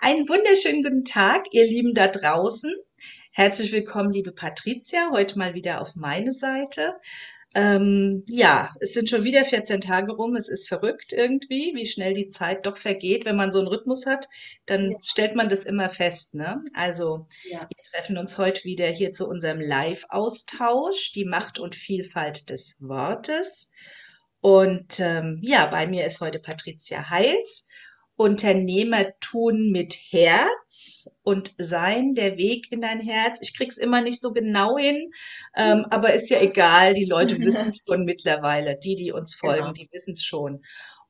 Einen 0.00 0.28
wunderschönen 0.28 0.84
guten 0.84 1.04
Tag, 1.04 1.46
ihr 1.50 1.66
Lieben 1.66 1.92
da 1.92 2.06
draußen. 2.06 2.72
Herzlich 3.32 3.72
willkommen, 3.72 4.12
liebe 4.12 4.30
Patricia, 4.30 5.10
heute 5.10 5.36
mal 5.36 5.54
wieder 5.54 5.80
auf 5.80 5.96
meine 5.96 6.30
Seite. 6.30 6.94
Ähm, 7.52 8.22
ja, 8.28 8.76
es 8.78 8.94
sind 8.94 9.10
schon 9.10 9.24
wieder 9.24 9.44
14 9.44 9.80
Tage 9.80 10.12
rum. 10.12 10.36
Es 10.36 10.48
ist 10.48 10.68
verrückt 10.68 11.12
irgendwie, 11.12 11.72
wie 11.74 11.86
schnell 11.86 12.14
die 12.14 12.28
Zeit 12.28 12.64
doch 12.64 12.76
vergeht. 12.76 13.24
Wenn 13.24 13.34
man 13.34 13.50
so 13.50 13.58
einen 13.58 13.66
Rhythmus 13.66 14.06
hat, 14.06 14.28
dann 14.66 14.92
ja. 14.92 14.98
stellt 15.02 15.34
man 15.34 15.48
das 15.48 15.64
immer 15.64 15.88
fest. 15.88 16.36
Ne? 16.36 16.62
Also 16.74 17.26
ja. 17.50 17.68
wir 17.68 17.84
treffen 17.90 18.18
uns 18.18 18.38
heute 18.38 18.62
wieder 18.62 18.86
hier 18.86 19.12
zu 19.12 19.26
unserem 19.26 19.60
Live-Austausch, 19.60 21.10
die 21.10 21.24
Macht 21.24 21.58
und 21.58 21.74
Vielfalt 21.74 22.50
des 22.50 22.76
Wortes. 22.78 23.72
Und 24.40 25.00
ähm, 25.00 25.40
ja, 25.42 25.66
bei 25.66 25.88
mir 25.88 26.06
ist 26.06 26.20
heute 26.20 26.38
Patricia 26.38 27.10
Heils. 27.10 27.66
Unternehmertun 28.18 29.70
mit 29.70 29.94
Herz 29.94 31.08
und 31.22 31.54
sein, 31.56 32.16
der 32.16 32.36
Weg 32.36 32.72
in 32.72 32.80
dein 32.80 32.98
Herz. 32.98 33.38
Ich 33.40 33.56
krieg's 33.56 33.78
immer 33.78 34.00
nicht 34.00 34.20
so 34.20 34.32
genau 34.32 34.76
hin, 34.76 35.12
ähm, 35.54 35.86
aber 35.90 36.12
ist 36.14 36.28
ja 36.28 36.40
egal. 36.40 36.94
Die 36.94 37.04
Leute 37.04 37.38
wissen 37.38 37.68
es 37.68 37.78
schon 37.86 38.04
mittlerweile. 38.04 38.76
Die, 38.76 38.96
die 38.96 39.12
uns 39.12 39.36
folgen, 39.36 39.66
genau. 39.66 39.72
die 39.72 39.88
wissen 39.92 40.14
es 40.14 40.24
schon. 40.24 40.64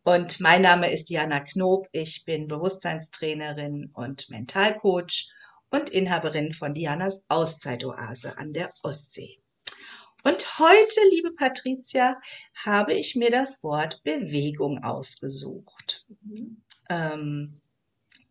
Und 0.05 0.39
mein 0.39 0.61
Name 0.61 0.93
ist 0.93 1.09
Diana 1.09 1.41
Knob. 1.41 1.89
Ich 1.93 2.27
bin 2.27 2.47
Bewusstseinstrainerin 2.47 3.91
und 3.95 4.29
Mentalcoach 4.29 5.31
und 5.71 5.89
Inhaberin 5.89 6.53
von 6.53 6.75
Dianas 6.75 7.25
Auszeitoase 7.29 8.37
an 8.37 8.53
der 8.53 8.75
Ostsee. 8.83 9.41
Und 10.25 10.59
heute, 10.59 11.01
liebe 11.11 11.33
Patricia, 11.33 12.21
habe 12.67 12.93
ich 12.93 13.17
mir 13.17 13.31
das 13.31 13.63
Wort 13.63 14.03
Bewegung 14.05 14.85
ausgesucht. 14.85 16.05
Mhm 16.21 16.63
ähm, 16.89 17.61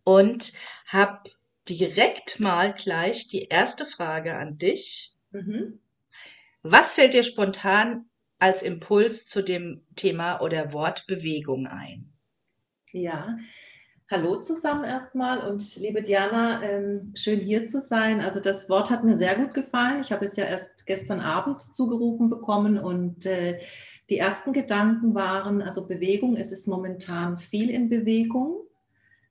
und 0.03 0.53
habe 0.87 1.29
direkt 1.69 2.39
mal 2.39 2.73
gleich 2.73 3.27
die 3.27 3.43
erste 3.43 3.85
Frage 3.85 4.35
an 4.35 4.57
dich. 4.57 5.13
Mhm. 5.31 5.79
Was 6.63 6.93
fällt 6.93 7.13
dir 7.13 7.23
spontan 7.23 8.05
als 8.39 8.61
Impuls 8.61 9.27
zu 9.27 9.41
dem 9.41 9.83
Thema 9.95 10.41
oder 10.41 10.73
Wort 10.73 11.05
Bewegung 11.07 11.67
ein? 11.67 12.13
Ja, 12.91 13.37
hallo 14.09 14.41
zusammen 14.41 14.85
erstmal 14.85 15.39
und 15.39 15.75
liebe 15.75 16.01
Diana, 16.01 16.63
ähm, 16.63 17.13
schön 17.15 17.39
hier 17.39 17.67
zu 17.67 17.81
sein. 17.81 18.21
Also 18.21 18.39
das 18.39 18.69
Wort 18.69 18.89
hat 18.89 19.03
mir 19.03 19.17
sehr 19.17 19.35
gut 19.35 19.53
gefallen. 19.53 20.01
Ich 20.01 20.11
habe 20.11 20.25
es 20.25 20.35
ja 20.35 20.45
erst 20.45 20.85
gestern 20.85 21.19
Abend 21.19 21.61
zugerufen 21.61 22.29
bekommen 22.29 22.77
und 22.77 23.25
äh, 23.25 23.59
die 24.09 24.17
ersten 24.17 24.53
Gedanken 24.53 25.15
waren, 25.15 25.61
also 25.61 25.85
Bewegung, 25.85 26.37
es 26.37 26.51
ist 26.51 26.67
momentan 26.67 27.37
viel 27.37 27.69
in 27.69 27.89
Bewegung. 27.89 28.61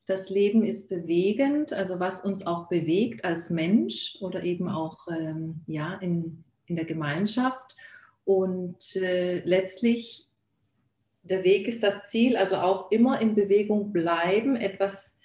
Das 0.04 0.28
Leben 0.28 0.64
ist 0.64 0.88
bewegend, 0.88 1.72
also 1.72 1.98
was 1.98 2.24
uns 2.24 2.46
auch 2.46 2.68
bewegt 2.68 3.24
als 3.24 3.50
Mensch 3.50 4.18
oder 4.20 4.44
eben 4.44 4.68
auch 4.68 5.08
ähm, 5.08 5.62
ja, 5.66 5.94
in, 5.94 6.44
in 6.66 6.76
der 6.76 6.84
Gemeinschaft. 6.84 7.74
Und 8.24 8.94
äh, 8.96 9.40
letztlich, 9.44 10.28
der 11.22 11.42
Weg 11.42 11.66
ist 11.66 11.82
das 11.82 12.08
Ziel, 12.10 12.36
also 12.36 12.56
auch 12.56 12.90
immer 12.90 13.20
in 13.20 13.34
Bewegung 13.34 13.92
bleiben, 13.92 14.56
etwas 14.56 15.16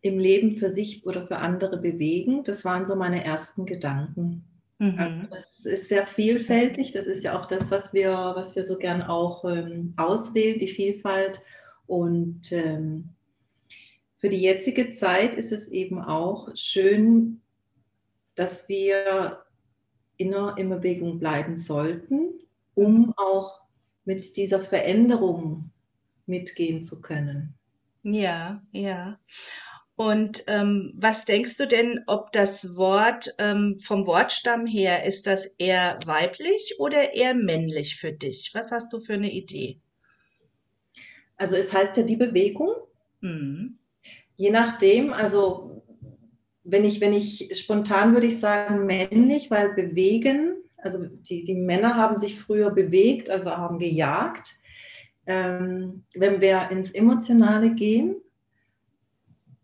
im 0.00 0.18
Leben 0.18 0.56
für 0.56 0.70
sich 0.70 1.04
oder 1.06 1.26
für 1.26 1.36
andere 1.36 1.76
bewegen. 1.76 2.44
Das 2.44 2.64
waren 2.64 2.86
so 2.86 2.96
meine 2.96 3.24
ersten 3.24 3.66
Gedanken. 3.66 4.47
Mhm. 4.78 4.98
Also 4.98 5.26
das 5.30 5.64
ist 5.64 5.88
sehr 5.88 6.06
vielfältig. 6.06 6.92
Das 6.92 7.06
ist 7.06 7.24
ja 7.24 7.38
auch 7.38 7.46
das, 7.46 7.70
was 7.70 7.92
wir, 7.92 8.12
was 8.12 8.54
wir 8.56 8.64
so 8.64 8.78
gern 8.78 9.02
auch 9.02 9.44
ähm, 9.44 9.94
auswählen, 9.96 10.58
die 10.58 10.68
Vielfalt. 10.68 11.40
Und 11.86 12.52
ähm, 12.52 13.10
für 14.18 14.28
die 14.28 14.40
jetzige 14.40 14.90
Zeit 14.90 15.34
ist 15.34 15.52
es 15.52 15.68
eben 15.68 16.00
auch 16.02 16.48
schön, 16.54 17.40
dass 18.34 18.68
wir 18.68 19.42
in 20.16 20.32
Bewegung 20.68 21.18
bleiben 21.18 21.56
sollten, 21.56 22.40
um 22.74 23.12
auch 23.16 23.60
mit 24.04 24.36
dieser 24.36 24.60
Veränderung 24.60 25.70
mitgehen 26.26 26.82
zu 26.82 27.00
können. 27.00 27.54
Ja, 28.02 28.62
ja. 28.72 29.18
Und 29.98 30.44
ähm, 30.46 30.92
was 30.94 31.24
denkst 31.24 31.56
du 31.56 31.66
denn, 31.66 32.04
ob 32.06 32.30
das 32.30 32.76
Wort 32.76 33.34
ähm, 33.38 33.80
vom 33.80 34.06
Wortstamm 34.06 34.64
her, 34.64 35.04
ist 35.04 35.26
das 35.26 35.46
eher 35.58 35.98
weiblich 36.06 36.76
oder 36.78 37.14
eher 37.16 37.34
männlich 37.34 37.96
für 37.96 38.12
dich? 38.12 38.52
Was 38.54 38.70
hast 38.70 38.92
du 38.92 39.00
für 39.00 39.14
eine 39.14 39.32
Idee? 39.32 39.80
Also 41.36 41.56
es 41.56 41.72
heißt 41.72 41.96
ja 41.96 42.04
die 42.04 42.14
Bewegung. 42.14 42.70
Mhm. 43.22 43.80
Je 44.36 44.50
nachdem, 44.50 45.12
also 45.12 45.82
wenn 46.62 46.84
ich, 46.84 47.00
wenn 47.00 47.12
ich 47.12 47.58
spontan 47.58 48.14
würde 48.14 48.28
ich 48.28 48.38
sagen 48.38 48.86
männlich, 48.86 49.50
weil 49.50 49.74
bewegen, 49.74 50.58
also 50.76 51.06
die, 51.06 51.42
die 51.42 51.56
Männer 51.56 51.96
haben 51.96 52.18
sich 52.18 52.38
früher 52.38 52.70
bewegt, 52.70 53.30
also 53.30 53.50
haben 53.50 53.80
gejagt. 53.80 54.54
Ähm, 55.26 56.04
wenn 56.14 56.40
wir 56.40 56.70
ins 56.70 56.92
Emotionale 56.92 57.74
gehen, 57.74 58.14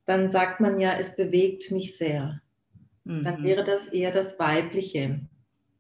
dann 0.07 0.29
sagt 0.29 0.61
man 0.61 0.79
ja, 0.81 0.97
es 0.99 1.17
bewegt 1.17 1.71
mich 1.71 1.97
sehr. 1.97 2.41
Mhm. 3.05 3.23
Dann 3.23 3.43
wäre 3.45 3.65
das 3.65 3.89
eher 3.89 4.11
das 4.11 4.39
Weibliche. 4.39 5.21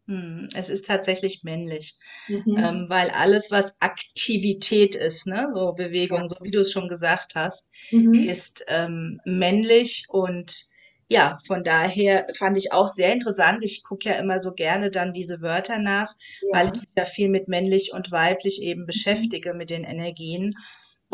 Mhm. 0.06 0.48
Es 0.54 0.68
ist 0.68 0.86
tatsächlich 0.86 1.44
männlich, 1.44 1.96
mhm. 2.28 2.58
ähm, 2.58 2.86
weil 2.88 3.10
alles, 3.10 3.50
was 3.50 3.74
Aktivität 3.80 4.94
ist, 4.94 5.26
ne, 5.26 5.48
so 5.52 5.72
Bewegung, 5.72 6.22
ja. 6.22 6.28
so 6.28 6.36
wie 6.42 6.50
du 6.50 6.60
es 6.60 6.72
schon 6.72 6.88
gesagt 6.88 7.34
hast, 7.34 7.70
mhm. 7.90 8.14
ist 8.14 8.64
ähm, 8.68 9.20
männlich 9.24 10.06
und 10.08 10.68
ja, 11.08 11.38
von 11.46 11.64
daher 11.64 12.26
fand 12.36 12.56
ich 12.56 12.72
auch 12.72 12.88
sehr 12.88 13.12
interessant. 13.12 13.62
Ich 13.62 13.84
gucke 13.84 14.08
ja 14.08 14.14
immer 14.16 14.40
so 14.40 14.52
gerne 14.52 14.90
dann 14.90 15.12
diese 15.12 15.42
Wörter 15.42 15.78
nach, 15.78 16.14
ja. 16.40 16.58
weil 16.58 16.66
ich 16.68 16.80
mich 16.80 16.88
da 16.94 17.04
viel 17.04 17.28
mit 17.28 17.46
männlich 17.46 17.92
und 17.92 18.10
weiblich 18.10 18.62
eben 18.62 18.82
mhm. 18.82 18.86
beschäftige 18.86 19.54
mit 19.54 19.70
den 19.70 19.84
Energien. 19.84 20.54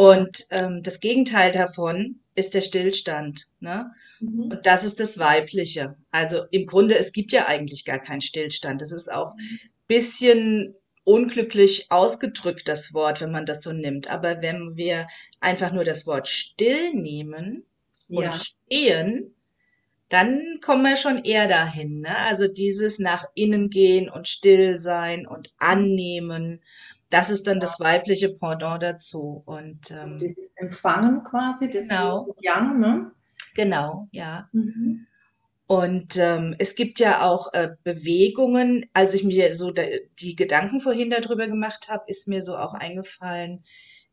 Und 0.00 0.46
ähm, 0.48 0.82
das 0.82 1.00
Gegenteil 1.00 1.52
davon 1.52 2.20
ist 2.34 2.54
der 2.54 2.62
Stillstand. 2.62 3.48
Ne? 3.60 3.90
Mhm. 4.20 4.44
Und 4.44 4.64
das 4.64 4.82
ist 4.82 4.98
das 4.98 5.18
Weibliche. 5.18 5.94
Also 6.10 6.44
im 6.50 6.64
Grunde, 6.64 6.96
es 6.96 7.12
gibt 7.12 7.32
ja 7.32 7.48
eigentlich 7.48 7.84
gar 7.84 7.98
keinen 7.98 8.22
Stillstand. 8.22 8.80
Das 8.80 8.92
ist 8.92 9.12
auch 9.12 9.34
ein 9.34 9.60
bisschen 9.88 10.74
unglücklich 11.04 11.92
ausgedrückt, 11.92 12.66
das 12.66 12.94
Wort, 12.94 13.20
wenn 13.20 13.30
man 13.30 13.44
das 13.44 13.62
so 13.62 13.72
nimmt. 13.72 14.10
Aber 14.10 14.40
wenn 14.40 14.74
wir 14.74 15.06
einfach 15.38 15.70
nur 15.70 15.84
das 15.84 16.06
Wort 16.06 16.28
still 16.28 16.94
nehmen 16.94 17.66
und 18.08 18.22
ja. 18.22 18.32
stehen, 18.32 19.34
dann 20.08 20.40
kommen 20.62 20.82
wir 20.82 20.96
schon 20.96 21.24
eher 21.24 21.46
dahin. 21.46 22.00
Ne? 22.00 22.16
Also 22.16 22.48
dieses 22.48 23.00
nach 23.00 23.26
innen 23.34 23.68
gehen 23.68 24.08
und 24.08 24.28
still 24.28 24.78
sein 24.78 25.26
und 25.26 25.52
annehmen 25.58 26.62
das 27.10 27.30
ist 27.30 27.46
dann 27.46 27.54
ja. 27.54 27.60
das 27.60 27.80
weibliche 27.80 28.30
Pendant 28.30 28.82
dazu. 28.82 29.42
Und 29.44 29.90
ähm, 29.90 30.18
dieses 30.18 30.50
Empfangen 30.56 31.22
quasi, 31.24 31.68
das 31.68 31.88
genau. 31.88 32.34
Yang, 32.40 32.80
ne? 32.80 33.12
Genau, 33.54 34.08
ja. 34.12 34.48
Mhm. 34.52 35.06
Und 35.66 36.16
ähm, 36.16 36.56
es 36.58 36.74
gibt 36.74 36.98
ja 36.98 37.22
auch 37.22 37.52
äh, 37.52 37.70
Bewegungen. 37.84 38.86
Als 38.92 39.14
ich 39.14 39.22
mir 39.22 39.54
so 39.54 39.70
da, 39.70 39.82
die 40.18 40.34
Gedanken 40.34 40.80
vorhin 40.80 41.10
darüber 41.10 41.46
gemacht 41.46 41.88
habe, 41.88 42.04
ist 42.08 42.26
mir 42.26 42.42
so 42.42 42.56
auch 42.56 42.74
eingefallen, 42.74 43.62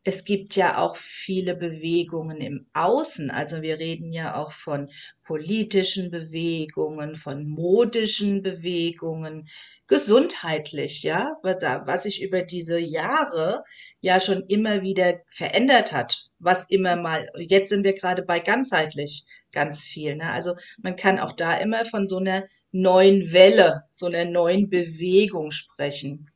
es 0.08 0.24
gibt 0.24 0.56
ja 0.56 0.78
auch 0.78 0.96
viele 0.96 1.54
Bewegungen 1.54 2.38
im 2.38 2.66
Außen. 2.72 3.30
Also 3.30 3.60
wir 3.60 3.78
reden 3.78 4.10
ja 4.10 4.36
auch 4.36 4.52
von 4.52 4.88
politischen 5.22 6.10
Bewegungen, 6.10 7.14
von 7.14 7.46
modischen 7.46 8.42
Bewegungen, 8.42 9.50
gesundheitlich, 9.86 11.02
ja, 11.02 11.36
was 11.42 12.04
sich 12.04 12.22
über 12.22 12.40
diese 12.40 12.78
Jahre 12.78 13.64
ja 14.00 14.18
schon 14.18 14.46
immer 14.48 14.80
wieder 14.80 15.20
verändert 15.28 15.92
hat, 15.92 16.30
was 16.38 16.70
immer 16.70 16.96
mal, 16.96 17.28
jetzt 17.36 17.68
sind 17.68 17.84
wir 17.84 17.92
gerade 17.92 18.22
bei 18.22 18.40
ganzheitlich 18.40 19.26
ganz 19.52 19.84
viel. 19.84 20.16
Ne? 20.16 20.30
Also 20.30 20.54
man 20.78 20.96
kann 20.96 21.18
auch 21.18 21.32
da 21.32 21.54
immer 21.58 21.84
von 21.84 22.06
so 22.06 22.16
einer 22.16 22.44
neuen 22.72 23.30
Welle, 23.34 23.82
so 23.90 24.06
einer 24.06 24.24
neuen 24.24 24.70
Bewegung 24.70 25.50
sprechen. 25.50 26.30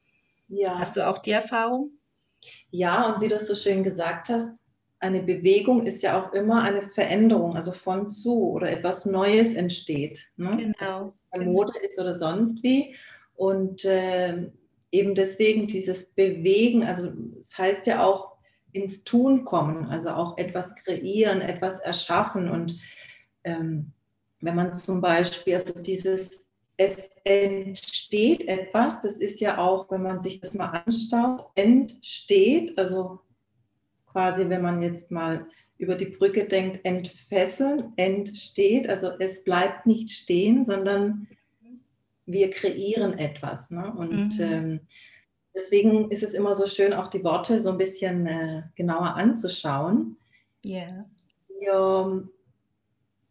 Ja. 0.48 0.78
Hast 0.78 0.98
du 0.98 1.08
auch 1.08 1.20
die 1.20 1.30
Erfahrung? 1.30 1.92
Ja, 2.70 3.06
und 3.06 3.20
wie 3.20 3.28
du 3.28 3.34
es 3.36 3.46
so 3.46 3.54
schön 3.54 3.84
gesagt 3.84 4.28
hast, 4.28 4.62
eine 5.02 5.20
Bewegung 5.20 5.84
ist 5.84 6.02
ja 6.02 6.20
auch 6.20 6.32
immer 6.32 6.62
eine 6.62 6.88
Veränderung, 6.88 7.56
also 7.56 7.72
von 7.72 8.08
zu 8.10 8.50
oder 8.52 8.70
etwas 8.70 9.04
Neues 9.04 9.54
entsteht. 9.54 10.28
Ne? 10.36 10.72
Genau. 10.80 11.12
Mode 11.36 11.72
ist 11.84 11.98
oder 11.98 12.14
sonst 12.14 12.62
wie. 12.62 12.94
Und 13.34 13.84
äh, 13.84 14.48
eben 14.92 15.14
deswegen 15.16 15.66
dieses 15.66 16.10
Bewegen, 16.10 16.84
also 16.84 17.08
es 17.40 17.50
das 17.50 17.58
heißt 17.58 17.86
ja 17.88 18.04
auch 18.04 18.36
ins 18.70 19.02
Tun 19.02 19.44
kommen, 19.44 19.86
also 19.86 20.10
auch 20.10 20.38
etwas 20.38 20.76
kreieren, 20.76 21.40
etwas 21.40 21.80
erschaffen. 21.80 22.48
Und 22.48 22.78
ähm, 23.42 23.92
wenn 24.40 24.54
man 24.54 24.72
zum 24.72 25.00
Beispiel, 25.00 25.56
also 25.56 25.80
dieses 25.80 26.41
es 26.76 27.10
entsteht 27.24 28.48
etwas, 28.48 29.02
das 29.02 29.18
ist 29.18 29.40
ja 29.40 29.58
auch, 29.58 29.90
wenn 29.90 30.02
man 30.02 30.22
sich 30.22 30.40
das 30.40 30.54
mal 30.54 30.82
anschaut, 30.84 31.50
entsteht, 31.54 32.78
also 32.78 33.20
quasi, 34.06 34.48
wenn 34.48 34.62
man 34.62 34.82
jetzt 34.82 35.10
mal 35.10 35.46
über 35.78 35.94
die 35.96 36.06
Brücke 36.06 36.44
denkt, 36.44 36.84
entfesseln, 36.84 37.92
entsteht. 37.96 38.88
Also 38.88 39.10
es 39.18 39.42
bleibt 39.42 39.86
nicht 39.86 40.10
stehen, 40.10 40.64
sondern 40.64 41.26
wir 42.24 42.50
kreieren 42.50 43.18
etwas. 43.18 43.70
Ne? 43.70 43.92
Und 43.92 44.38
mhm. 44.38 44.44
ähm, 44.44 44.80
deswegen 45.54 46.10
ist 46.10 46.22
es 46.22 46.34
immer 46.34 46.54
so 46.54 46.66
schön, 46.66 46.92
auch 46.92 47.08
die 47.08 47.24
Worte 47.24 47.60
so 47.60 47.70
ein 47.70 47.78
bisschen 47.78 48.26
äh, 48.26 48.62
genauer 48.76 49.16
anzuschauen. 49.16 50.16
Yeah. 50.64 51.04
Wir, 51.58 52.28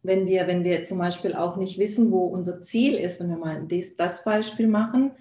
wenn, 0.03 0.25
wir, 0.25 0.47
wenn 0.47 0.63
wir 0.63 0.83
zum 0.83 0.97
Beispiel 0.97 1.35
auch 1.35 1.57
nicht 1.57 1.77
wissen, 1.77 2.11
wo 2.11 2.25
unser 2.25 2.61
Ziel 2.61 2.95
ist, 2.95 3.19
wenn 3.19 3.29
wir 3.29 3.37
mal 3.37 3.67
das 3.97 4.23
Beispiel 4.23 4.67
machen, 4.67 5.11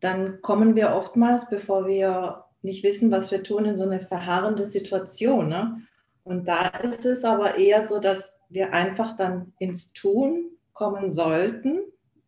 dann 0.00 0.40
kommen 0.40 0.76
wir 0.76 0.94
oftmals, 0.94 1.48
bevor 1.48 1.86
wir 1.86 2.44
nicht 2.62 2.84
wissen, 2.84 3.10
was 3.10 3.30
wir 3.30 3.42
tun, 3.42 3.64
in 3.64 3.76
so 3.76 3.82
eine 3.82 4.00
verharrende 4.00 4.64
Situation. 4.64 5.48
Ne? 5.48 5.82
Und 6.22 6.48
da 6.48 6.68
ist 6.68 7.04
es 7.04 7.24
aber 7.24 7.56
eher 7.56 7.86
so, 7.86 7.98
dass 7.98 8.38
wir 8.48 8.72
einfach 8.72 9.16
dann 9.16 9.52
ins 9.58 9.92
Tun 9.92 10.50
kommen 10.72 11.10
sollten, 11.10 11.80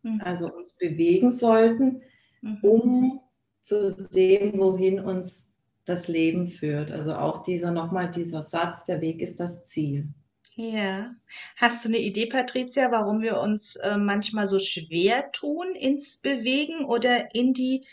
mhm. 0.03 0.21
also 0.23 0.53
uns 0.53 0.73
bewegen 0.73 1.31
sollten, 1.31 2.01
mhm. 2.41 2.57
um 2.61 3.19
zu 3.61 3.91
sehen, 3.91 4.57
wohin 4.59 4.99
uns 4.99 5.51
das 5.85 6.07
Leben 6.07 6.47
führt. 6.47 6.91
Also 6.91 7.15
auch 7.15 7.43
dieser 7.43 7.71
nochmal 7.71 8.11
dieser 8.11 8.43
Satz, 8.43 8.85
der 8.85 9.01
Weg 9.01 9.21
ist 9.21 9.39
das 9.39 9.65
Ziel. 9.65 10.09
Ja. 10.59 11.13
Hast 11.55 11.85
du 11.85 11.89
eine 11.89 11.99
Idee, 11.99 12.25
Patricia, 12.25 12.91
warum 12.91 13.21
wir 13.21 13.39
uns 13.39 13.75
äh, 13.75 13.95
manchmal 13.95 14.47
so 14.47 14.57
schwer 14.57 15.31
tun 15.31 15.75
ins 15.75 16.17
Bewegen 16.17 16.83
oder 16.85 17.35
in 17.35 17.53
die 17.53 17.85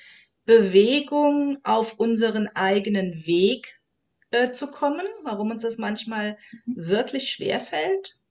Bewegung 0.47 1.59
auf 1.63 1.99
unseren 1.99 2.49
eigenen 2.49 3.27
Weg 3.27 3.83
äh, 4.31 4.51
zu 4.53 4.71
kommen? 4.71 5.05
Warum 5.25 5.51
uns 5.51 5.61
das 5.61 5.77
manchmal 5.77 6.39
mhm. 6.65 6.89
wirklich 6.89 7.31
schwer 7.31 7.61
fällt? 7.61 8.23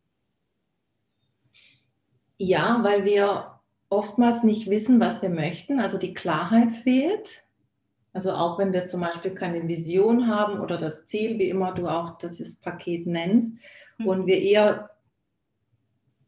Ja, 2.37 2.79
weil 2.81 3.05
wir 3.05 3.59
oftmals 3.89 4.41
nicht 4.41 4.67
wissen, 4.67 4.99
was 4.99 5.21
wir 5.21 5.29
möchten, 5.29 5.79
also 5.79 5.99
die 5.99 6.15
Klarheit 6.15 6.75
fehlt. 6.75 7.43
Also 8.13 8.31
auch 8.31 8.57
wenn 8.57 8.73
wir 8.73 8.87
zum 8.87 9.01
Beispiel 9.01 9.35
keine 9.35 9.67
Vision 9.67 10.27
haben 10.27 10.59
oder 10.59 10.77
das 10.77 11.05
Ziel, 11.05 11.37
wie 11.37 11.49
immer 11.49 11.71
du 11.75 11.87
auch 11.87 12.17
das 12.17 12.55
Paket 12.55 13.05
nennst, 13.05 13.59
mhm. 13.97 14.07
und 14.07 14.27
wir 14.27 14.41
eher 14.41 14.89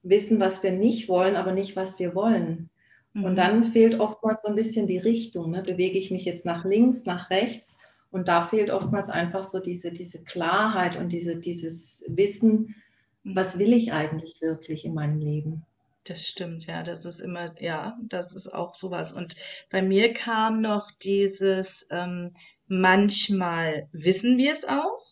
wissen, 0.04 0.40
was 0.40 0.62
wir 0.64 0.72
nicht 0.72 1.10
wollen, 1.10 1.36
aber 1.36 1.52
nicht, 1.52 1.76
was 1.76 2.00
wir 2.00 2.16
wollen. 2.16 2.70
Mhm. 3.14 3.24
Und 3.24 3.36
dann 3.38 3.66
fehlt 3.66 4.00
oftmals 4.00 4.42
so 4.44 4.50
ein 4.50 4.56
bisschen 4.56 4.88
die 4.88 5.00
Richtung. 5.00 5.52
Ne? 5.52 5.64
Bewege 5.64 5.98
ich 5.98 6.12
mich 6.12 6.26
jetzt 6.26 6.46
nach 6.46 6.66
links, 6.66 7.06
nach 7.06 7.30
rechts? 7.30 7.78
Und 8.12 8.28
da 8.28 8.44
fehlt 8.44 8.70
oftmals 8.70 9.10
einfach 9.10 9.44
so 9.44 9.60
diese, 9.60 9.92
diese 9.92 10.24
Klarheit 10.24 10.96
und 10.96 11.10
diese, 11.12 11.38
dieses 11.38 12.06
Wissen, 12.08 12.76
mhm. 13.24 13.36
was 13.36 13.58
will 13.58 13.74
ich 13.74 13.92
eigentlich 13.92 14.40
wirklich 14.42 14.86
in 14.86 14.94
meinem 14.94 15.20
Leben. 15.20 15.66
Das 16.06 16.28
stimmt, 16.28 16.68
ja, 16.68 16.84
das 16.84 17.04
ist 17.04 17.20
immer, 17.20 17.60
ja, 17.60 17.98
das 18.04 18.34
ist 18.36 18.54
auch 18.54 18.76
sowas. 18.76 19.12
Und 19.12 19.36
bei 19.72 19.82
mir 19.82 20.14
kam 20.14 20.62
noch 20.62 20.92
dieses, 20.92 21.88
ähm, 21.90 22.32
manchmal 22.68 23.90
wissen 23.92 24.38
wir 24.38 24.54
es 24.54 24.68
auch, 24.68 25.04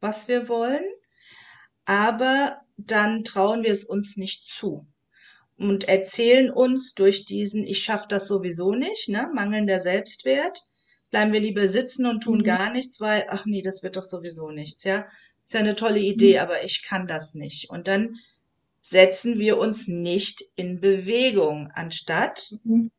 was 0.00 0.26
wir 0.26 0.48
wollen, 0.48 0.82
aber 1.90 2.60
dann 2.76 3.24
trauen 3.24 3.64
wir 3.64 3.72
es 3.72 3.82
uns 3.82 4.16
nicht 4.16 4.48
zu 4.48 4.86
und 5.58 5.88
erzählen 5.88 6.48
uns 6.48 6.94
durch 6.94 7.24
diesen, 7.24 7.66
ich 7.66 7.82
schaffe 7.82 8.06
das 8.08 8.28
sowieso 8.28 8.76
nicht, 8.76 9.08
ne, 9.08 9.28
mangelnder 9.34 9.80
Selbstwert, 9.80 10.62
bleiben 11.10 11.32
wir 11.32 11.40
lieber 11.40 11.66
sitzen 11.66 12.06
und 12.06 12.20
tun 12.20 12.38
mhm. 12.38 12.44
gar 12.44 12.72
nichts, 12.72 13.00
weil, 13.00 13.26
ach 13.28 13.44
nee, 13.44 13.60
das 13.60 13.82
wird 13.82 13.96
doch 13.96 14.04
sowieso 14.04 14.52
nichts, 14.52 14.84
ja. 14.84 15.04
Ist 15.44 15.54
ja 15.54 15.58
eine 15.60 15.74
tolle 15.74 15.98
Idee, 15.98 16.34
mhm. 16.34 16.42
aber 16.42 16.62
ich 16.62 16.84
kann 16.84 17.08
das 17.08 17.34
nicht. 17.34 17.70
Und 17.70 17.88
dann 17.88 18.14
setzen 18.80 19.40
wir 19.40 19.58
uns 19.58 19.88
nicht 19.88 20.44
in 20.54 20.80
Bewegung, 20.80 21.72
anstatt 21.74 22.52
mhm. 22.62 22.92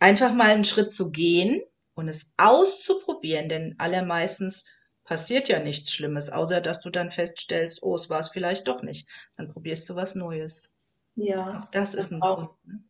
einfach 0.00 0.34
mal 0.34 0.50
einen 0.50 0.66
Schritt 0.66 0.92
zu 0.92 1.10
gehen 1.10 1.62
und 1.94 2.08
es 2.08 2.30
auszuprobieren, 2.36 3.48
denn 3.48 3.74
allermeistens 3.78 4.66
passiert 5.08 5.48
ja 5.48 5.58
nichts 5.58 5.92
Schlimmes, 5.92 6.30
außer 6.30 6.60
dass 6.60 6.82
du 6.82 6.90
dann 6.90 7.10
feststellst, 7.10 7.82
oh, 7.82 7.94
es 7.94 8.10
war 8.10 8.20
es 8.20 8.28
vielleicht 8.28 8.68
doch 8.68 8.82
nicht. 8.82 9.08
Dann 9.38 9.48
probierst 9.48 9.88
du 9.88 9.96
was 9.96 10.14
Neues. 10.14 10.74
Ja. 11.16 11.60
Auch 11.60 11.70
das 11.70 11.94
ist 11.94 12.12
ein 12.12 12.20
auch, 12.20 12.36
Grund. 12.36 12.50
Ne? 12.66 12.80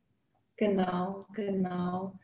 Genau, 0.57 1.21
genau. 1.33 2.19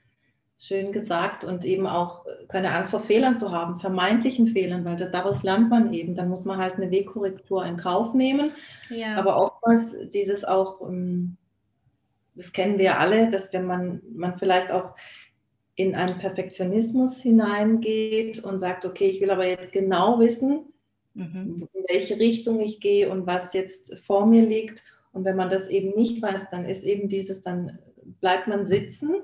Schön 0.59 0.91
gesagt 0.91 1.45
und 1.45 1.65
eben 1.65 1.87
auch 1.87 2.27
äh, 2.27 2.47
keine 2.49 2.73
Angst 2.73 2.91
vor 2.91 2.99
Fehlern 2.99 3.37
zu 3.37 3.53
haben, 3.53 3.79
vermeintlichen 3.79 4.49
Fehlern, 4.49 4.85
weil 4.85 4.97
daraus 4.97 5.45
lernt 5.45 5.71
man 5.71 5.93
eben. 5.93 6.17
Dann 6.17 6.29
muss 6.29 6.45
man 6.45 6.59
halt 6.59 6.75
eine 6.75 6.91
Wegkorrektur 6.91 7.65
in 7.65 7.77
Kauf 7.77 8.15
nehmen. 8.15 8.51
Ja. 8.91 9.15
Aber 9.17 9.37
oftmals 9.37 9.95
dieses 10.11 10.45
auch, 10.45 10.81
ähm, 10.81 11.37
das 12.35 12.53
kennen 12.53 12.79
wir 12.79 12.99
alle, 12.99 13.31
dass 13.31 13.53
wenn 13.53 13.67
man, 13.67 14.03
man 14.13 14.37
vielleicht 14.37 14.73
auch 14.73 14.97
in 15.77 15.95
einen 15.95 16.19
Perfektionismus 16.19 17.21
hineingeht 17.21 18.43
und 18.45 18.59
sagt, 18.59 18.85
okay, 18.85 19.07
ich 19.07 19.21
will 19.21 19.31
aber 19.31 19.47
jetzt 19.47 19.73
genau 19.73 20.21
wissen, 20.21 20.73
mhm. 21.15 21.69
in 21.73 21.85
welche 21.89 22.19
Richtung 22.19 22.61
ich 22.61 22.81
gehe 22.81 23.11
und 23.11 23.27
was 23.27 23.53
jetzt 23.55 23.97
vor 23.99 24.27
mir 24.27 24.43
liegt. 24.43 24.85
Und 25.13 25.25
wenn 25.25 25.37
man 25.37 25.51
das 25.51 25.69
eben 25.69 25.95
nicht 25.97 26.23
weiß, 26.23 26.51
dann 26.51 26.65
ist 26.65 26.85
eben 26.85 27.09
dieses, 27.09 27.41
dann 27.43 27.79
bleibt 28.21 28.47
man 28.47 28.65
sitzen 28.65 29.15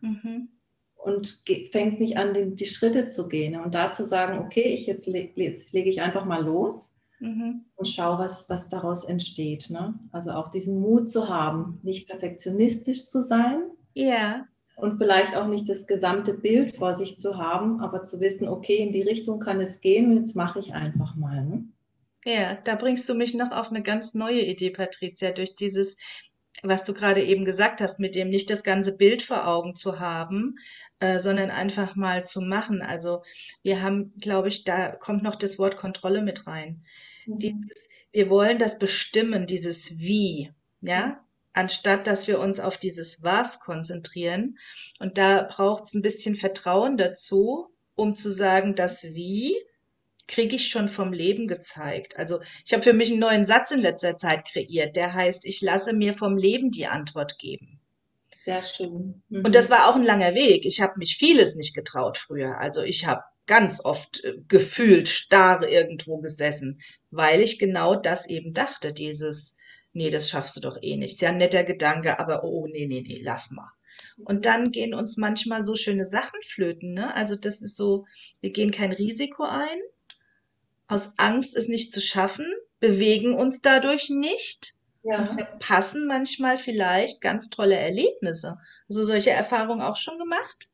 mhm. 0.00 0.48
und 0.96 1.42
fängt 1.72 2.00
nicht 2.00 2.16
an, 2.16 2.32
die, 2.32 2.54
die, 2.54 2.66
Schritte 2.66 3.06
zu 3.06 3.28
gehen. 3.28 3.60
Und 3.60 3.74
da 3.74 3.92
zu 3.92 4.06
sagen, 4.06 4.38
okay, 4.38 4.74
ich 4.74 4.86
jetzt, 4.86 5.06
le 5.06 5.30
jetzt 5.34 5.72
lege 5.72 5.90
ich 5.90 6.00
einfach 6.00 6.24
mal 6.24 6.42
los 6.42 6.94
mhm. 7.20 7.66
und 7.76 7.86
schaue, 7.86 8.18
was, 8.18 8.48
was 8.48 8.70
daraus 8.70 9.04
entsteht. 9.04 9.68
Ne? 9.68 9.98
Also 10.10 10.30
auch 10.30 10.48
diesen 10.48 10.80
Mut 10.80 11.10
zu 11.10 11.28
haben, 11.28 11.80
nicht 11.82 12.08
perfektionistisch 12.08 13.08
zu 13.08 13.24
sein. 13.24 13.62
Ja 13.92 14.46
und 14.78 14.98
vielleicht 14.98 15.36
auch 15.36 15.48
nicht 15.48 15.68
das 15.68 15.86
gesamte 15.86 16.34
Bild 16.34 16.76
vor 16.76 16.94
sich 16.94 17.18
zu 17.18 17.36
haben, 17.36 17.80
aber 17.80 18.04
zu 18.04 18.20
wissen, 18.20 18.48
okay, 18.48 18.76
in 18.76 18.92
die 18.92 19.02
Richtung 19.02 19.40
kann 19.40 19.60
es 19.60 19.80
gehen, 19.80 20.16
jetzt 20.16 20.36
mache 20.36 20.60
ich 20.60 20.72
einfach 20.72 21.16
mal. 21.16 21.44
Ne? 21.44 21.64
Ja, 22.24 22.54
da 22.54 22.76
bringst 22.76 23.08
du 23.08 23.14
mich 23.14 23.34
noch 23.34 23.50
auf 23.50 23.70
eine 23.70 23.82
ganz 23.82 24.14
neue 24.14 24.40
Idee, 24.40 24.70
Patricia, 24.70 25.32
durch 25.32 25.56
dieses, 25.56 25.96
was 26.62 26.84
du 26.84 26.94
gerade 26.94 27.24
eben 27.24 27.44
gesagt 27.44 27.80
hast, 27.80 27.98
mit 27.98 28.14
dem 28.14 28.28
nicht 28.28 28.50
das 28.50 28.62
ganze 28.62 28.96
Bild 28.96 29.22
vor 29.22 29.48
Augen 29.48 29.74
zu 29.74 29.98
haben, 29.98 30.56
äh, 31.00 31.18
sondern 31.18 31.50
einfach 31.50 31.96
mal 31.96 32.24
zu 32.24 32.40
machen. 32.40 32.80
Also 32.80 33.22
wir 33.62 33.82
haben, 33.82 34.12
glaube 34.18 34.48
ich, 34.48 34.62
da 34.62 34.90
kommt 34.90 35.24
noch 35.24 35.36
das 35.36 35.58
Wort 35.58 35.76
Kontrolle 35.76 36.22
mit 36.22 36.46
rein. 36.46 36.84
Mhm. 37.26 37.38
Dieses, 37.38 37.88
wir 38.12 38.30
wollen 38.30 38.58
das 38.58 38.78
bestimmen, 38.78 39.46
dieses 39.48 39.98
Wie. 39.98 40.52
Ja, 40.80 41.24
anstatt 41.58 42.06
dass 42.06 42.28
wir 42.28 42.38
uns 42.38 42.60
auf 42.60 42.78
dieses 42.78 43.22
Was 43.22 43.58
konzentrieren. 43.58 44.58
Und 45.00 45.18
da 45.18 45.42
braucht 45.42 45.84
es 45.84 45.94
ein 45.94 46.02
bisschen 46.02 46.36
Vertrauen 46.36 46.96
dazu, 46.96 47.66
um 47.96 48.14
zu 48.14 48.30
sagen, 48.30 48.76
das 48.76 49.02
Wie 49.02 49.56
kriege 50.28 50.56
ich 50.56 50.68
schon 50.68 50.88
vom 50.88 51.12
Leben 51.12 51.48
gezeigt. 51.48 52.18
Also 52.18 52.40
ich 52.64 52.72
habe 52.72 52.82
für 52.82 52.92
mich 52.92 53.10
einen 53.10 53.20
neuen 53.20 53.46
Satz 53.46 53.70
in 53.70 53.80
letzter 53.80 54.18
Zeit 54.18 54.44
kreiert, 54.46 54.94
der 54.94 55.14
heißt, 55.14 55.44
ich 55.46 55.60
lasse 55.62 55.94
mir 55.94 56.12
vom 56.12 56.36
Leben 56.36 56.70
die 56.70 56.86
Antwort 56.86 57.38
geben. 57.38 57.80
Sehr 58.44 58.62
schön. 58.62 59.22
Mhm. 59.28 59.44
Und 59.44 59.54
das 59.54 59.68
war 59.68 59.88
auch 59.88 59.96
ein 59.96 60.04
langer 60.04 60.34
Weg. 60.34 60.64
Ich 60.64 60.80
habe 60.80 60.94
mich 60.98 61.16
vieles 61.16 61.56
nicht 61.56 61.74
getraut 61.74 62.18
früher. 62.18 62.58
Also 62.58 62.82
ich 62.82 63.06
habe 63.06 63.22
ganz 63.46 63.84
oft 63.84 64.22
äh, 64.22 64.34
gefühlt 64.46 65.08
starr 65.08 65.66
irgendwo 65.66 66.18
gesessen, 66.18 66.78
weil 67.10 67.40
ich 67.40 67.58
genau 67.58 67.96
das 67.96 68.28
eben 68.28 68.52
dachte, 68.52 68.92
dieses 68.92 69.56
nee, 69.92 70.10
das 70.10 70.28
schaffst 70.28 70.56
du 70.56 70.60
doch 70.60 70.78
eh 70.80 70.96
nicht. 70.96 71.14
Ist 71.14 71.20
ja 71.20 71.30
ein 71.30 71.38
netter 71.38 71.64
Gedanke, 71.64 72.18
aber 72.18 72.44
oh, 72.44 72.66
nee, 72.66 72.86
nee, 72.86 73.02
nee, 73.06 73.20
lass 73.22 73.50
mal. 73.50 73.70
Und 74.24 74.46
dann 74.46 74.70
gehen 74.70 74.94
uns 74.94 75.16
manchmal 75.16 75.62
so 75.62 75.74
schöne 75.74 76.04
Sachen 76.04 76.40
flöten, 76.42 76.94
ne? 76.94 77.14
Also 77.14 77.36
das 77.36 77.60
ist 77.60 77.76
so, 77.76 78.06
wir 78.40 78.50
gehen 78.50 78.70
kein 78.70 78.92
Risiko 78.92 79.44
ein, 79.44 79.78
aus 80.86 81.12
Angst, 81.16 81.56
es 81.56 81.68
nicht 81.68 81.92
zu 81.92 82.00
schaffen, 82.00 82.46
bewegen 82.80 83.34
uns 83.34 83.60
dadurch 83.60 84.10
nicht 84.10 84.74
ja. 85.02 85.18
und 85.18 85.28
verpassen 85.28 86.06
manchmal 86.06 86.58
vielleicht 86.58 87.20
ganz 87.20 87.50
tolle 87.50 87.76
Erlebnisse. 87.76 88.58
Also 88.88 89.04
solche 89.04 89.30
Erfahrungen 89.30 89.82
auch 89.82 89.96
schon 89.96 90.18
gemacht? 90.18 90.68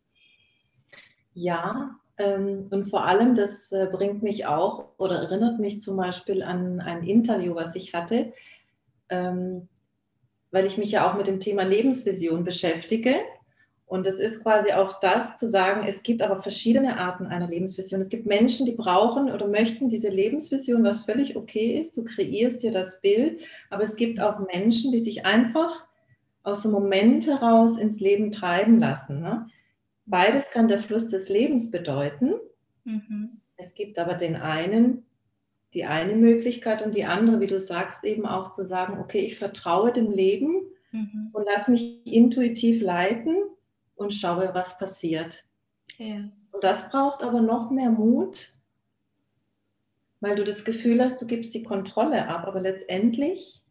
Ja, 1.34 1.98
ähm, 2.16 2.68
und 2.70 2.88
vor 2.90 3.04
allem, 3.04 3.34
das 3.34 3.72
äh, 3.72 3.88
bringt 3.90 4.22
mich 4.22 4.46
auch 4.46 4.90
oder 4.98 5.16
erinnert 5.22 5.58
mich 5.58 5.80
zum 5.80 5.96
Beispiel 5.96 6.42
an 6.42 6.80
ein 6.80 7.02
Interview, 7.02 7.54
was 7.54 7.74
ich 7.74 7.92
hatte 7.92 8.32
ähm, 9.08 9.68
weil 10.50 10.66
ich 10.66 10.78
mich 10.78 10.92
ja 10.92 11.10
auch 11.10 11.16
mit 11.16 11.26
dem 11.26 11.40
Thema 11.40 11.64
Lebensvision 11.64 12.44
beschäftige. 12.44 13.16
Und 13.86 14.06
es 14.06 14.18
ist 14.18 14.42
quasi 14.42 14.72
auch 14.72 14.98
das 15.00 15.36
zu 15.36 15.48
sagen, 15.48 15.86
es 15.86 16.02
gibt 16.02 16.22
aber 16.22 16.38
verschiedene 16.38 16.98
Arten 16.98 17.26
einer 17.26 17.48
Lebensvision. 17.48 18.00
Es 18.00 18.08
gibt 18.08 18.26
Menschen, 18.26 18.64
die 18.64 18.72
brauchen 18.72 19.30
oder 19.30 19.46
möchten 19.46 19.88
diese 19.88 20.08
Lebensvision, 20.08 20.82
was 20.84 21.04
völlig 21.04 21.36
okay 21.36 21.78
ist. 21.78 21.96
Du 21.96 22.04
kreierst 22.04 22.62
dir 22.62 22.70
das 22.70 23.00
Bild. 23.00 23.42
Aber 23.70 23.82
es 23.82 23.96
gibt 23.96 24.20
auch 24.20 24.38
Menschen, 24.52 24.90
die 24.90 25.00
sich 25.00 25.26
einfach 25.26 25.84
aus 26.44 26.62
dem 26.62 26.70
Moment 26.70 27.26
heraus 27.26 27.78
ins 27.78 28.00
Leben 28.00 28.30
treiben 28.32 28.78
lassen. 28.78 29.20
Ne? 29.20 29.48
Beides 30.06 30.44
kann 30.50 30.68
der 30.68 30.78
Fluss 30.78 31.10
des 31.10 31.28
Lebens 31.28 31.70
bedeuten. 31.70 32.34
Mhm. 32.84 33.40
Es 33.56 33.74
gibt 33.74 33.98
aber 33.98 34.14
den 34.14 34.36
einen, 34.36 35.04
die 35.74 35.84
eine 35.84 36.14
Möglichkeit 36.14 36.82
und 36.82 36.94
die 36.94 37.04
andere, 37.04 37.40
wie 37.40 37.46
du 37.46 37.60
sagst, 37.60 38.04
eben 38.04 38.26
auch 38.26 38.52
zu 38.52 38.64
sagen, 38.64 39.00
okay, 39.00 39.20
ich 39.20 39.38
vertraue 39.38 39.92
dem 39.92 40.12
Leben 40.12 40.62
mhm. 40.92 41.30
und 41.32 41.44
lass 41.44 41.68
mich 41.68 42.00
intuitiv 42.06 42.80
leiten 42.80 43.36
und 43.96 44.14
schaue, 44.14 44.54
was 44.54 44.78
passiert. 44.78 45.44
Ja. 45.98 46.30
Und 46.52 46.62
das 46.62 46.88
braucht 46.88 47.22
aber 47.22 47.40
noch 47.40 47.70
mehr 47.70 47.90
Mut, 47.90 48.52
weil 50.20 50.36
du 50.36 50.44
das 50.44 50.64
Gefühl 50.64 51.02
hast, 51.02 51.20
du 51.20 51.26
gibst 51.26 51.52
die 51.54 51.62
Kontrolle 51.62 52.28
ab, 52.28 52.46
aber 52.46 52.60
letztendlich 52.60 53.62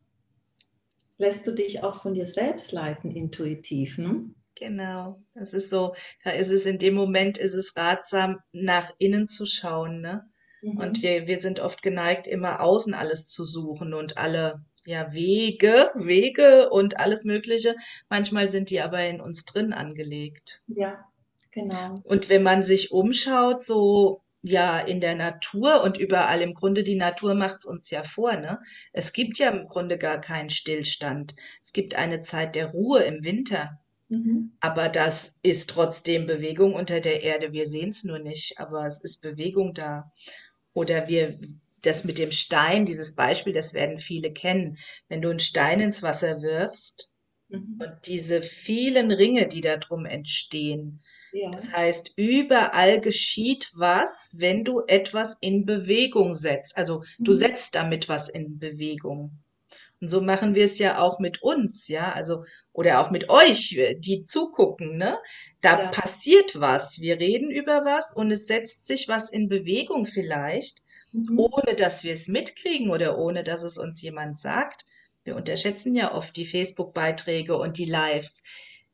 lässt 1.17 1.48
du 1.48 1.51
dich 1.51 1.83
auch 1.83 2.01
von 2.01 2.13
dir 2.13 2.25
selbst 2.25 2.74
leiten, 2.74 3.12
intuitiv. 3.12 3.98
Ne? 3.98 4.29
Genau, 4.55 5.22
das 5.33 5.53
ist 5.53 5.69
so, 5.69 5.95
da 6.24 6.31
ist 6.31 6.50
es 6.50 6.65
in 6.65 6.77
dem 6.77 6.93
Moment, 6.93 7.38
ist 7.38 7.53
es 7.53 7.75
ratsam, 7.75 8.39
nach 8.51 8.91
innen 9.00 9.27
zu 9.27 9.45
schauen, 9.45 10.01
ne? 10.01 10.29
Mhm. 10.63 10.77
Und 10.77 11.01
wir, 11.01 11.27
wir 11.27 11.39
sind 11.39 11.60
oft 11.60 11.82
geneigt, 11.82 12.27
immer 12.27 12.62
außen 12.62 12.93
alles 12.93 13.27
zu 13.27 13.43
suchen 13.43 13.93
und 13.93 14.17
alle 14.17 14.63
ja, 14.86 15.13
Wege, 15.13 15.91
Wege 15.96 16.70
und 16.70 17.00
alles 17.00 17.24
Mögliche. 17.24 17.75
Manchmal 18.10 18.50
sind 18.50 18.70
die 18.70 18.82
aber 18.82 19.05
in 19.05 19.22
uns 19.22 19.46
drin 19.46 19.74
angelegt. 19.74 20.62
Ja, 20.67 21.05
genau. 21.51 21.96
Und 22.03 22.29
wenn 22.29 22.43
man 22.43 22.63
sich 22.63 22.91
umschaut, 22.91 23.63
so 23.63 24.22
ja 24.41 24.79
in 24.79 25.00
der 25.00 25.15
Natur 25.15 25.84
und 25.84 25.98
überall 25.98 26.41
im 26.41 26.53
Grunde, 26.53 26.84
die 26.84 26.98
Natur 26.98 27.34
macht 27.34 27.60
es 27.60 27.65
uns 27.65 27.89
ja 27.89 28.03
vor, 28.03 28.34
ne? 28.36 28.60
Es 28.91 29.13
gibt 29.13 29.38
ja 29.39 29.50
im 29.50 29.67
Grunde 29.67 29.98
gar 29.98 30.20
keinen 30.20 30.50
Stillstand. 30.50 31.36
Es 31.62 31.72
gibt 31.72 31.96
eine 31.96 32.22
Zeit 32.22 32.55
der 32.55 32.72
Ruhe 32.72 33.03
im 33.03 33.24
Winter. 33.24 33.79
Mhm. 34.10 34.51
Aber 34.60 34.89
das 34.89 35.39
ist 35.43 35.70
trotzdem 35.70 36.25
Bewegung 36.25 36.74
unter 36.74 37.00
der 37.00 37.24
Erde. 37.24 37.53
Wir 37.53 37.65
sehen 37.65 37.89
es 37.89 38.03
nur 38.03 38.20
nicht, 38.20 38.60
aber 38.60 38.86
es 38.86 39.01
ist 39.01 39.22
Bewegung 39.22 39.74
da. 39.74 40.12
Oder 40.73 41.07
wir, 41.07 41.37
das 41.81 42.03
mit 42.03 42.17
dem 42.17 42.31
Stein, 42.31 42.85
dieses 42.85 43.15
Beispiel, 43.15 43.53
das 43.53 43.73
werden 43.73 43.97
viele 43.97 44.31
kennen. 44.31 44.77
Wenn 45.07 45.21
du 45.21 45.29
einen 45.29 45.39
Stein 45.39 45.79
ins 45.79 46.03
Wasser 46.03 46.41
wirfst 46.41 47.15
mhm. 47.49 47.79
und 47.79 48.07
diese 48.07 48.41
vielen 48.41 49.11
Ringe, 49.11 49.47
die 49.47 49.61
da 49.61 49.77
drum 49.77 50.05
entstehen, 50.05 51.01
ja. 51.33 51.49
Das 51.49 51.71
heißt, 51.71 52.13
überall 52.15 53.01
geschieht 53.01 53.71
was, 53.75 54.35
wenn 54.37 54.63
du 54.63 54.83
etwas 54.85 55.35
in 55.41 55.65
Bewegung 55.65 56.35
setzt. 56.35 56.77
Also 56.77 57.03
du 57.17 57.31
mhm. 57.31 57.35
setzt 57.35 57.73
damit 57.73 58.07
was 58.07 58.29
in 58.29 58.59
Bewegung. 58.59 59.43
Und 60.03 60.10
so 60.10 60.19
machen 60.19 60.53
wir 60.53 60.65
es 60.65 60.79
ja 60.79 61.00
auch 61.00 61.19
mit 61.19 61.41
uns, 61.41 61.88
ja, 61.88 62.12
also 62.12 62.43
oder 62.74 63.00
auch 63.00 63.10
mit 63.10 63.29
euch, 63.29 63.79
die 64.00 64.24
zugucken, 64.24 64.98
ne? 64.98 65.17
Da 65.62 65.81
ja. 65.81 65.88
passiert 65.91 66.60
was. 66.60 67.00
Wir 67.00 67.22
reden 67.22 67.50
über 67.50 67.86
was 67.86 68.13
und 68.13 68.29
es 68.29 68.45
setzt 68.45 68.86
sich 68.86 69.07
was 69.07 69.29
in 69.29 69.48
Bewegung 69.48 70.05
vielleicht, 70.05 70.81
mhm. 71.13 71.39
ohne 71.39 71.75
dass 71.75 72.03
wir 72.03 72.12
es 72.12 72.27
mitkriegen 72.27 72.89
oder 72.89 73.17
ohne 73.17 73.45
dass 73.45 73.63
es 73.63 73.77
uns 73.77 74.01
jemand 74.01 74.41
sagt. 74.41 74.83
Wir 75.24 75.38
unterschätzen 75.38 75.95
ja 75.95 76.13
oft 76.13 76.36
die 76.36 76.48
Facebook-Beiträge 76.48 77.55
und 77.55 77.77
die 77.77 77.86
Lives. 77.86 78.43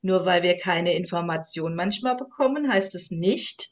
Nur 0.04 0.28
weil 0.28 0.44
wir 0.44 0.58
keine 0.58 0.94
Information 0.94 1.74
manchmal 1.74 2.18
bekommen, 2.18 2.72
heißt 2.72 2.94
es 2.94 3.10
nicht, 3.10 3.70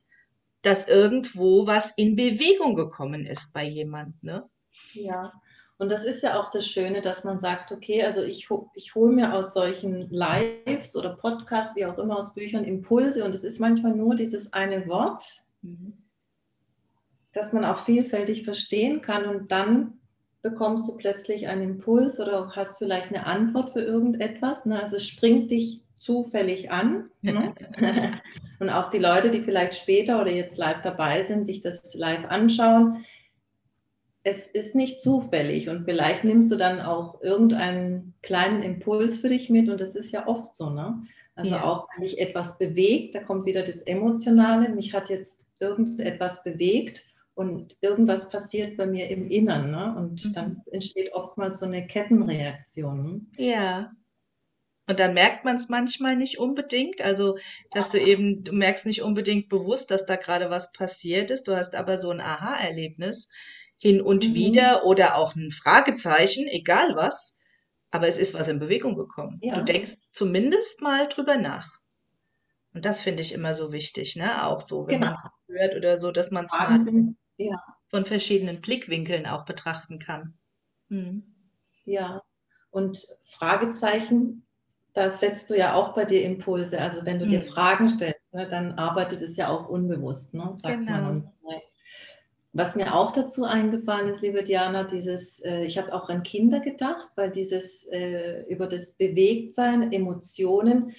dass 0.64 0.88
irgendwo 0.88 1.68
was 1.68 1.94
in 1.98 2.16
Bewegung 2.16 2.74
gekommen 2.74 3.28
ist 3.28 3.54
bei 3.54 3.64
jemand, 3.64 4.24
ne? 4.24 4.50
Ja. 4.94 5.34
Und 5.80 5.92
das 5.92 6.04
ist 6.04 6.24
ja 6.24 6.40
auch 6.40 6.50
das 6.50 6.68
Schöne, 6.68 7.02
dass 7.02 7.24
man 7.24 7.40
sagt, 7.40 7.72
okay, 7.72 8.04
also 8.04 8.24
ich, 8.24 8.48
ich 8.74 8.96
hole 8.96 9.14
mir 9.14 9.34
aus 9.34 9.54
solchen 9.54 10.10
Lives 10.10 10.96
oder 10.96 11.16
Podcasts, 11.16 11.76
wie 11.76 11.86
auch 11.86 11.98
immer, 12.00 12.18
aus 12.18 12.34
Büchern 12.34 12.64
Impulse 12.64 13.24
und 13.24 13.36
es 13.36 13.44
ist 13.44 13.60
manchmal 13.60 13.94
nur 13.94 14.16
dieses 14.16 14.52
eine 14.54 14.88
Wort, 14.88 15.24
mhm. 15.62 15.94
das 17.32 17.54
man 17.54 17.64
auch 17.64 17.86
vielfältig 17.86 18.44
verstehen 18.44 19.02
kann 19.02 19.26
und 19.26 19.52
dann 19.52 20.00
bekommst 20.42 20.88
du 20.88 20.98
plötzlich 20.98 21.48
einen 21.48 21.62
Impuls 21.62 22.20
oder 22.20 22.52
hast 22.56 22.78
vielleicht 22.78 23.10
eine 23.10 23.26
Antwort 23.26 23.74
für 23.74 23.82
irgendetwas. 23.82 24.66
Ne? 24.66 24.82
Also 24.82 24.96
es 24.96 25.06
springt 25.06 25.52
dich 25.52 25.82
zufällig 25.96 26.72
an. 26.72 27.10
Ne? 27.22 27.54
und 28.60 28.70
auch 28.70 28.90
die 28.90 29.00
Leute, 29.00 29.30
die 29.30 29.42
vielleicht 29.42 29.76
später 29.76 30.22
oder 30.22 30.32
jetzt 30.32 30.58
live 30.58 30.82
dabei 30.82 31.24
sind, 31.24 31.46
sich 31.46 31.62
das 31.62 31.94
live 31.96 32.26
anschauen. 32.30 33.06
Es 34.28 34.46
ist 34.46 34.76
nicht 34.76 35.00
zufällig 35.00 35.70
und 35.70 35.86
vielleicht 35.86 36.26
nimmst 36.26 36.52
du 36.52 36.58
dann 36.58 36.82
auch 36.82 37.22
irgendeinen 37.22 38.14
kleinen 38.22 38.62
Impuls 38.62 39.20
für 39.20 39.30
dich 39.30 39.50
mit 39.50 39.70
und 39.70 39.80
das 39.80 39.96
ist 39.96 40.12
ja 40.12 40.28
oft 40.28 40.54
so. 40.54 40.70
Ne? 40.70 41.02
Also 41.36 41.52
ja. 41.52 41.64
auch 41.64 41.88
wenn 41.94 42.04
mich 42.04 42.20
etwas 42.20 42.58
bewegt, 42.58 43.16
da 43.16 43.24
kommt 43.24 43.46
wieder 43.46 43.64
das 43.64 43.84
Emotionale. 43.84 44.68
Mich 44.68 44.94
hat 44.94 45.10
jetzt 45.10 45.46
irgendetwas 45.62 46.44
bewegt 46.44 47.08
und 47.36 47.78
irgendwas 47.80 48.30
passiert 48.30 48.76
bei 48.76 48.86
mir 48.86 49.10
im 49.10 49.30
Innern. 49.30 49.72
Ne? 49.72 49.96
Und 49.98 50.26
mhm. 50.26 50.34
dann 50.34 50.62
entsteht 50.74 51.14
oftmals 51.14 51.60
so 51.60 51.66
eine 51.66 51.88
Kettenreaktion. 51.88 53.32
Ja, 53.38 53.94
und 54.90 55.00
dann 55.02 55.14
merkt 55.14 55.44
man 55.44 55.58
es 55.58 55.68
manchmal 55.68 56.16
nicht 56.16 56.40
unbedingt. 56.40 57.02
Also, 57.02 57.38
dass 57.72 57.90
du 57.90 58.00
eben, 58.00 58.44
du 58.44 58.54
merkst 58.54 58.86
nicht 58.86 59.02
unbedingt 59.02 59.50
bewusst, 59.50 59.92
dass 59.92 60.06
da 60.06 60.16
gerade 60.16 60.50
was 60.50 60.72
passiert 60.72 61.30
ist. 61.30 61.48
Du 61.48 61.56
hast 61.56 61.76
aber 61.76 61.98
so 61.98 62.10
ein 62.10 62.22
Aha-Erlebnis 62.22 63.30
hin 63.78 64.02
und 64.02 64.30
mhm. 64.30 64.34
wieder 64.34 64.86
oder 64.86 65.16
auch 65.16 65.36
ein 65.36 65.52
Fragezeichen, 65.52 66.48
egal 66.48 66.96
was. 66.96 67.40
Aber 67.90 68.08
es 68.08 68.18
ist 68.18 68.34
was 68.34 68.50
in 68.50 68.60
Bewegung 68.60 68.96
gekommen. 68.96 69.40
Ja. 69.42 69.56
Du 69.56 69.64
denkst 69.64 69.94
zumindest 70.12 70.82
mal 70.82 71.08
drüber 71.08 71.38
nach. 71.38 71.80
Und 72.74 72.86
das 72.86 73.00
finde 73.00 73.22
ich 73.22 73.34
immer 73.34 73.54
so 73.54 73.72
wichtig, 73.72 74.16
ne? 74.18 74.46
Auch 74.46 74.62
so, 74.62 74.88
wenn 74.88 75.02
genau. 75.02 75.14
man 75.14 75.32
hört 75.48 75.76
oder 75.76 75.98
so, 75.98 76.12
dass 76.12 76.32
man 76.32 76.46
es 76.46 76.52
mal 76.52 77.14
ja. 77.38 77.56
von 77.90 78.06
verschiedenen 78.06 78.62
Blickwinkeln 78.62 79.26
auch 79.26 79.46
betrachten 79.46 80.00
kann. 80.00 80.38
Hm. 80.90 81.24
Ja, 81.86 82.22
und 82.70 83.08
Fragezeichen 83.24 84.48
da 84.98 85.12
setzt 85.12 85.52
du 85.52 85.56
ja 85.56 85.76
auch 85.76 85.94
bei 85.94 86.06
dir 86.06 86.24
Impulse. 86.24 86.82
Also 86.82 87.06
wenn 87.06 87.20
du 87.20 87.26
mhm. 87.26 87.30
dir 87.30 87.42
Fragen 87.44 87.88
stellst, 87.88 88.34
ne, 88.34 88.48
dann 88.48 88.80
arbeitet 88.80 89.22
es 89.22 89.38
ja 89.38 89.48
auch 89.48 89.70
unbewusst, 89.70 90.34
ne, 90.34 90.52
sagt 90.56 90.80
genau. 90.80 90.92
man. 90.92 91.10
Und. 91.12 91.32
Was 92.54 92.76
mir 92.76 92.96
auch 92.96 93.12
dazu 93.12 93.44
eingefallen 93.44 94.08
ist, 94.08 94.22
liebe 94.22 94.44
Diana, 94.44 94.84
dieses, 94.84 95.40
äh, 95.44 95.66
ich 95.66 95.78
habe 95.78 95.94
auch 95.94 96.10
an 96.10 96.24
Kinder 96.24 96.60
gedacht, 96.60 97.10
weil 97.16 97.30
dieses 97.30 97.86
äh, 97.92 98.44
über 98.50 98.68
das 98.68 98.92
Bewegtsein, 98.92 99.92
Emotionen, 99.92 100.94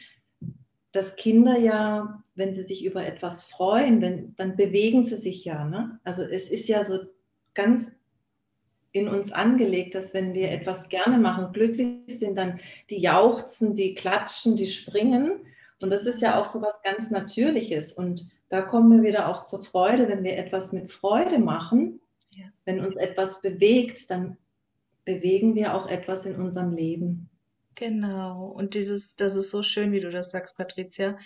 dass 0.93 1.17
Kinder 1.17 1.59
ja, 1.59 2.23
wenn 2.35 2.53
sie 2.53 2.63
sich 2.63 2.85
über 2.85 3.05
etwas 3.05 3.45
freuen, 3.45 4.01
wenn, 4.01 4.35
dann 4.37 4.57
bewegen 4.57 5.03
sie 5.05 5.17
sich 5.17 5.45
ja. 5.45 5.65
Ne? 5.65 5.99
Also 6.05 6.23
es 6.23 6.49
ist 6.49 6.69
ja 6.69 6.85
so 6.85 6.99
ganz 7.55 7.93
in 8.93 9.09
uns 9.09 9.33
angelegt, 9.33 9.95
dass 9.95 10.15
wenn 10.15 10.35
wir 10.35 10.51
etwas 10.51 10.89
gerne 10.89 11.19
machen, 11.19 11.53
glücklich 11.53 12.19
sind, 12.19 12.39
dann 12.39 12.61
die 12.91 12.99
jauchzen, 12.99 13.75
die 13.75 13.95
klatschen, 13.95 14.57
die 14.57 14.67
springen. 14.67 15.41
Und 15.83 15.91
das 15.91 16.07
ist 16.07 16.23
ja 16.23 16.41
auch 16.41 16.47
so 16.47 16.63
was 16.63 16.81
ganz 16.83 17.11
Natürliches. 17.11 17.93
Und 17.93 18.29
da 18.49 18.63
kommen 18.63 18.91
wir 18.91 19.09
wieder 19.09 19.29
auch 19.29 19.43
zur 19.43 19.63
Freude, 19.63 20.09
wenn 20.09 20.25
wir 20.25 20.37
etwas 20.37 20.73
mit 20.73 20.91
Freude 20.91 21.39
machen, 21.39 22.01
ja. 22.31 22.47
wenn 22.65 22.85
uns 22.85 22.97
etwas 22.97 23.41
bewegt, 23.43 24.11
dann 24.11 24.37
bewegen 25.05 25.55
wir 25.55 25.75
auch 25.75 25.89
etwas 25.89 26.27
in 26.27 26.37
unserem 26.37 26.73
Leben. 26.73 27.31
Genau. 27.75 28.47
Und 28.47 28.75
dieses, 28.75 29.17
das 29.17 29.37
ist 29.37 29.51
so 29.51 29.63
schön, 29.63 29.93
wie 29.93 30.01
du 30.01 30.11
das 30.11 30.31
sagst, 30.31 30.57
Patricia. 30.57 31.19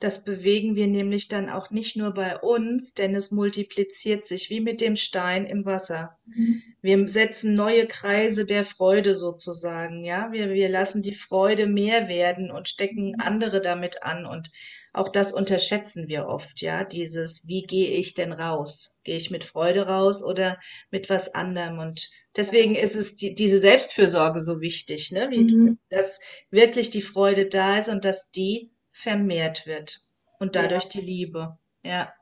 Das 0.00 0.22
bewegen 0.22 0.74
wir 0.76 0.86
nämlich 0.86 1.28
dann 1.28 1.48
auch 1.48 1.70
nicht 1.70 1.96
nur 1.96 2.12
bei 2.12 2.36
uns, 2.36 2.92
denn 2.94 3.14
es 3.14 3.30
multipliziert 3.30 4.24
sich 4.26 4.50
wie 4.50 4.60
mit 4.60 4.80
dem 4.80 4.96
Stein 4.96 5.46
im 5.46 5.64
Wasser. 5.64 6.18
Mhm. 6.26 6.62
Wir 6.82 7.08
setzen 7.08 7.54
neue 7.54 7.86
Kreise 7.86 8.44
der 8.44 8.64
Freude 8.64 9.14
sozusagen, 9.14 10.04
ja. 10.04 10.30
Wir, 10.30 10.50
wir 10.50 10.68
lassen 10.68 11.02
die 11.02 11.14
Freude 11.14 11.66
mehr 11.66 12.08
werden 12.08 12.50
und 12.50 12.68
stecken 12.68 13.12
mhm. 13.12 13.20
andere 13.20 13.60
damit 13.60 14.02
an 14.02 14.26
und 14.26 14.50
auch 14.94 15.08
das 15.08 15.32
unterschätzen 15.32 16.06
wir 16.06 16.26
oft, 16.26 16.62
ja. 16.62 16.84
Dieses, 16.84 17.46
wie 17.48 17.62
gehe 17.62 17.90
ich 17.90 18.14
denn 18.14 18.32
raus? 18.32 19.00
Gehe 19.02 19.16
ich 19.16 19.30
mit 19.30 19.44
Freude 19.44 19.88
raus 19.88 20.22
oder 20.22 20.58
mit 20.90 21.10
was 21.10 21.34
anderem? 21.34 21.80
Und 21.80 22.08
deswegen 22.36 22.76
ist 22.76 22.94
es 22.94 23.16
die, 23.16 23.34
diese 23.34 23.60
Selbstfürsorge 23.60 24.38
so 24.38 24.60
wichtig, 24.60 25.10
ne? 25.10 25.30
Wie, 25.30 25.44
mhm. 25.44 25.78
dass 25.90 26.20
wirklich 26.50 26.90
die 26.90 27.02
Freude 27.02 27.46
da 27.46 27.78
ist 27.78 27.88
und 27.88 28.04
dass 28.04 28.30
die 28.30 28.70
vermehrt 28.90 29.66
wird 29.66 30.00
und 30.38 30.54
dadurch 30.54 30.84
ja. 30.84 30.90
die 30.90 31.00
Liebe. 31.00 31.58
Ja. 31.82 32.12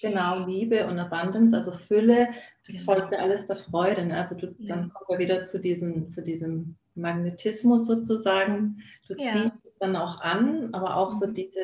Genau, 0.00 0.46
Liebe 0.46 0.86
und 0.86 1.00
Abundance, 1.00 1.56
also 1.56 1.72
Fülle, 1.72 2.28
das 2.66 2.78
genau. 2.78 2.92
folgt 2.92 3.12
ja 3.12 3.18
alles 3.18 3.46
der 3.46 3.56
Freude. 3.56 4.06
Ne? 4.06 4.16
Also 4.16 4.36
du, 4.36 4.54
ja. 4.58 4.76
dann 4.76 4.92
kommen 4.92 5.18
wir 5.18 5.26
wieder 5.26 5.44
zu 5.44 5.58
diesem, 5.58 6.08
zu 6.08 6.22
diesem 6.22 6.76
Magnetismus 6.94 7.86
sozusagen. 7.86 8.80
Du 9.08 9.14
ja. 9.16 9.32
ziehst 9.32 9.54
es 9.64 9.78
dann 9.80 9.96
auch 9.96 10.20
an, 10.20 10.72
aber 10.72 10.96
auch 10.96 11.10
so 11.10 11.26
mhm. 11.26 11.34
diese, 11.34 11.60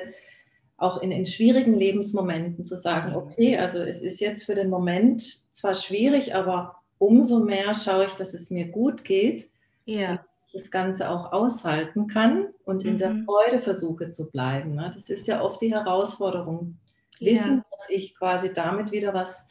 auch 0.79 1.03
in, 1.03 1.13
in 1.13 1.27
schwierigen 1.27 1.75
Lebensmomenten 1.75 2.65
zu 2.65 2.77
sagen, 2.77 3.15
okay, 3.15 3.59
also 3.59 3.79
es 3.79 4.01
ist 4.01 4.21
jetzt 4.21 4.45
für 4.45 4.55
den 4.55 4.71
Moment 4.71 5.53
zwar 5.53 5.75
schwierig, 5.75 6.35
aber 6.35 6.77
umso 6.97 7.41
mehr 7.41 7.75
schaue 7.75 8.07
ich, 8.07 8.13
dass 8.13 8.33
es 8.33 8.51
mir 8.51 8.69
gut 8.69 9.05
geht. 9.05 9.51
Ja 9.85 10.25
das 10.53 10.71
Ganze 10.71 11.11
auch 11.11 11.33
aushalten 11.33 12.07
kann 12.07 12.47
und 12.65 12.85
in 12.85 12.97
der 12.97 13.11
mhm. 13.11 13.25
Freude 13.27 13.61
versuche 13.61 14.11
zu 14.11 14.31
bleiben. 14.31 14.75
Ne? 14.75 14.91
Das 14.95 15.11
ist 15.11 15.27
ja 15.27 15.43
oft 15.43 15.61
die 15.61 15.73
Herausforderung. 15.75 16.79
Wissen, 17.21 17.57
ja. 17.57 17.65
dass 17.71 17.91
ich 17.91 18.15
quasi 18.15 18.53
damit 18.53 18.93
wieder 18.93 19.13
was 19.13 19.47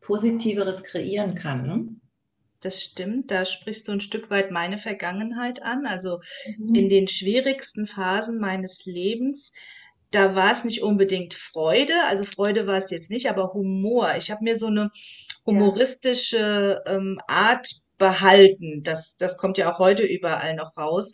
Positiveres 0.00 0.84
kreieren 0.84 1.34
kann. 1.34 1.66
Ne? 1.66 1.88
Das 2.60 2.82
stimmt, 2.82 3.30
da 3.30 3.44
sprichst 3.44 3.88
du 3.88 3.92
ein 3.92 4.00
Stück 4.00 4.30
weit 4.30 4.50
meine 4.50 4.78
Vergangenheit 4.78 5.62
an. 5.62 5.86
Also 5.86 6.20
mhm. 6.58 6.74
in 6.74 6.88
den 6.88 7.08
schwierigsten 7.08 7.86
Phasen 7.86 8.38
meines 8.38 8.84
Lebens, 8.84 9.52
da 10.10 10.34
war 10.34 10.52
es 10.52 10.64
nicht 10.64 10.82
unbedingt 10.82 11.34
Freude, 11.34 11.92
also 12.08 12.24
Freude 12.24 12.66
war 12.66 12.76
es 12.76 12.90
jetzt 12.90 13.10
nicht, 13.10 13.28
aber 13.28 13.52
Humor. 13.52 14.14
Ich 14.16 14.30
habe 14.30 14.44
mir 14.44 14.56
so 14.56 14.68
eine 14.68 14.90
humoristische 15.44 16.82
ähm, 16.86 17.18
Art 17.26 17.68
behalten. 17.98 18.82
Das, 18.82 19.16
das 19.18 19.36
kommt 19.36 19.58
ja 19.58 19.72
auch 19.72 19.78
heute 19.78 20.04
überall 20.04 20.54
noch 20.54 20.76
raus. 20.76 21.12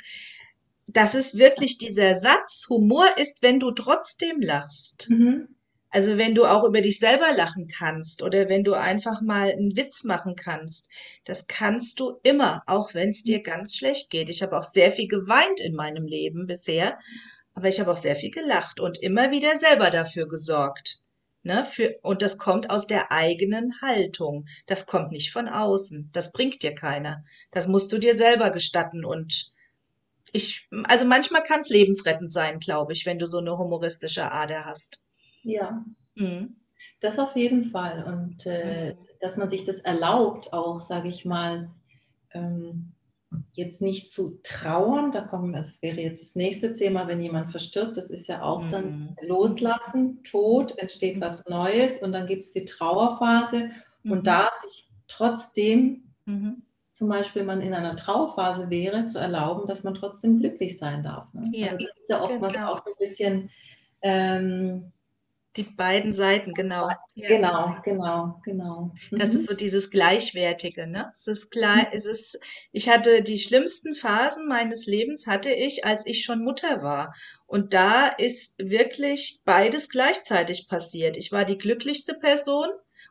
Das 0.86 1.14
ist 1.14 1.36
wirklich 1.38 1.78
dieser 1.78 2.14
Satz, 2.14 2.66
Humor 2.68 3.06
ist, 3.16 3.42
wenn 3.42 3.58
du 3.58 3.70
trotzdem 3.72 4.40
lachst. 4.40 5.08
Mhm. 5.08 5.48
Also 5.94 6.18
wenn 6.18 6.34
du 6.34 6.44
auch 6.44 6.64
über 6.64 6.80
dich 6.80 6.98
selber 6.98 7.32
lachen 7.36 7.68
kannst 7.68 8.22
oder 8.24 8.48
wenn 8.48 8.64
du 8.64 8.74
einfach 8.74 9.22
mal 9.22 9.52
einen 9.52 9.76
Witz 9.76 10.02
machen 10.02 10.34
kannst, 10.34 10.88
das 11.24 11.46
kannst 11.46 12.00
du 12.00 12.18
immer, 12.24 12.64
auch 12.66 12.94
wenn 12.94 13.10
es 13.10 13.22
dir 13.22 13.42
ganz 13.44 13.76
schlecht 13.76 14.10
geht. 14.10 14.28
Ich 14.28 14.42
habe 14.42 14.58
auch 14.58 14.64
sehr 14.64 14.90
viel 14.90 15.06
geweint 15.06 15.60
in 15.60 15.76
meinem 15.76 16.06
Leben 16.06 16.46
bisher, 16.48 16.98
aber 17.54 17.68
ich 17.68 17.80
habe 17.80 17.90
auch 17.92 17.96
sehr 17.96 18.16
viel 18.16 18.30
gelacht 18.30 18.80
und 18.80 18.99
immer 18.99 19.30
wieder 19.30 19.56
selber 19.56 19.90
dafür 19.90 20.28
gesorgt. 20.28 21.00
Ne, 21.46 21.66
für, 21.66 21.99
und 22.00 22.23
das 22.23 22.38
kommt 22.38 22.70
aus 22.70 22.87
der 22.87 23.12
eigenen 23.12 23.78
Haltung. 23.82 24.46
Das 24.64 24.87
kommt 24.87 25.12
nicht 25.12 25.30
von 25.30 25.46
außen. 25.46 26.08
Das 26.11 26.32
bringt 26.32 26.62
dir 26.62 26.75
keiner. 26.75 27.23
Das 27.50 27.68
musst 27.68 27.92
du 27.92 27.99
dir 27.99 28.16
selber 28.16 28.50
gestatten. 28.50 29.04
Und 29.04 29.52
ich, 30.32 30.66
also 30.84 31.04
manchmal 31.04 31.42
kann 31.42 31.61
es 31.61 31.68
lebensrettend 31.68 32.32
sein, 32.32 32.61
glaube 32.61 32.94
ich, 32.94 33.04
wenn 33.04 33.18
du 33.18 33.26
so 33.26 33.38
eine 33.38 33.58
humoristische 33.58 34.32
Ader 34.32 34.64
hast. 34.64 35.04
Ja. 35.42 35.84
Mhm. 36.14 36.56
Das 37.00 37.18
auf 37.18 37.37
jeden 37.37 37.66
Fall. 37.66 38.04
Und 38.04 38.46
äh, 38.46 38.94
mhm. 38.94 38.99
dass 39.20 39.37
man 39.37 39.50
sich 39.50 39.64
das 39.64 39.80
erlaubt, 39.80 40.54
auch, 40.54 40.80
sage 40.80 41.08
ich 41.08 41.26
mal, 41.26 41.70
ähm, 42.32 42.94
jetzt 43.52 43.82
nicht 43.82 44.10
zu 44.10 44.40
trauern, 44.42 45.12
da 45.12 45.22
kommen, 45.22 45.52
das 45.52 45.82
wäre 45.82 46.00
jetzt 46.00 46.22
das 46.22 46.34
nächste 46.34 46.72
Thema, 46.72 47.06
wenn 47.08 47.20
jemand 47.20 47.50
verstirbt, 47.50 47.96
das 47.96 48.10
ist 48.10 48.26
ja 48.26 48.42
auch 48.42 48.62
mhm. 48.62 48.70
dann 48.70 49.16
loslassen, 49.22 50.22
Tod, 50.22 50.78
entsteht 50.78 51.20
was 51.20 51.44
Neues 51.46 51.98
und 51.98 52.12
dann 52.12 52.26
gibt 52.26 52.44
es 52.44 52.52
die 52.52 52.64
Trauerphase 52.64 53.70
mhm. 54.02 54.12
und 54.12 54.26
da 54.26 54.50
sich 54.64 54.88
trotzdem, 55.08 56.12
mhm. 56.24 56.62
zum 56.92 57.08
Beispiel 57.08 57.44
man 57.44 57.60
in 57.60 57.74
einer 57.74 57.96
Trauerphase 57.96 58.70
wäre, 58.70 59.06
zu 59.06 59.18
erlauben, 59.18 59.66
dass 59.66 59.84
man 59.84 59.94
trotzdem 59.94 60.38
glücklich 60.38 60.78
sein 60.78 61.02
darf. 61.02 61.32
Ne? 61.34 61.50
Ja, 61.52 61.72
also 61.72 61.86
das 61.86 61.98
ist 61.98 62.08
ja 62.08 62.22
oftmals 62.22 62.54
genau. 62.54 62.72
auch 62.72 62.84
so 62.84 62.90
ein 62.90 62.98
bisschen 62.98 63.50
ähm, 64.02 64.92
die 65.56 65.62
beiden 65.62 66.14
Seiten, 66.14 66.52
genau. 66.52 66.88
Ja. 67.14 67.28
Genau, 67.28 67.76
genau, 67.84 68.40
genau. 68.44 68.92
Das 69.12 69.32
mhm. 69.32 69.40
ist 69.40 69.46
so 69.46 69.54
dieses 69.54 69.90
Gleichwertige, 69.90 70.87
ne? 70.87 71.11
Es 71.12 71.28
ist 71.28 71.50
klar, 71.50 71.76
mhm. 71.76 71.87
es 71.92 72.06
ist, 72.06 72.40
ich 72.73 72.88
hatte 72.88 73.23
die 73.23 73.38
schlimmsten 73.38 73.94
Phasen 73.94 74.49
meines 74.49 74.87
Lebens 74.87 75.26
hatte 75.26 75.52
ich, 75.52 75.84
als 75.84 76.06
ich 76.06 76.25
schon 76.25 76.42
Mutter 76.42 76.82
war. 76.82 77.14
Und 77.46 77.73
da 77.73 78.08
ist 78.08 78.58
wirklich 78.58 79.42
beides 79.44 79.88
gleichzeitig 79.88 80.66
passiert. 80.68 81.16
Ich 81.16 81.30
war 81.30 81.44
die 81.44 81.58
glücklichste 81.58 82.14
Person 82.14 82.66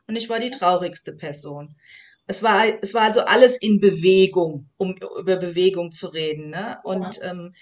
und 0.06 0.16
ich 0.16 0.28
war 0.28 0.38
die 0.38 0.50
traurigste 0.50 1.14
Person. 1.14 1.76
Es 2.26 2.42
war, 2.42 2.64
es 2.82 2.92
war 2.92 3.02
also 3.02 3.22
alles 3.22 3.56
in 3.56 3.80
Bewegung, 3.80 4.68
um 4.76 4.96
über 4.96 5.36
Bewegung 5.36 5.92
zu 5.92 6.08
reden, 6.08 6.50
ne? 6.50 6.78
Und 6.82 7.18
ja. 7.18 7.30
ähm, 7.30 7.54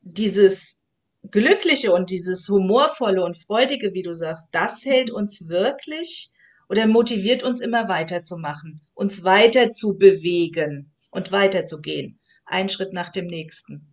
dieses 0.00 0.81
Glückliche 1.30 1.92
und 1.92 2.10
dieses 2.10 2.48
Humorvolle 2.48 3.24
und 3.24 3.38
Freudige, 3.38 3.94
wie 3.94 4.02
du 4.02 4.12
sagst, 4.12 4.48
das 4.52 4.84
hält 4.84 5.10
uns 5.10 5.48
wirklich 5.48 6.32
oder 6.68 6.86
motiviert 6.86 7.42
uns 7.42 7.60
immer 7.60 7.88
weiterzumachen, 7.88 8.80
uns 8.94 9.24
weiter 9.24 9.70
zu 9.70 9.96
bewegen 9.96 10.92
und 11.10 11.30
weiterzugehen. 11.30 12.18
Ein 12.44 12.68
Schritt 12.68 12.92
nach 12.92 13.10
dem 13.10 13.26
nächsten. 13.26 13.92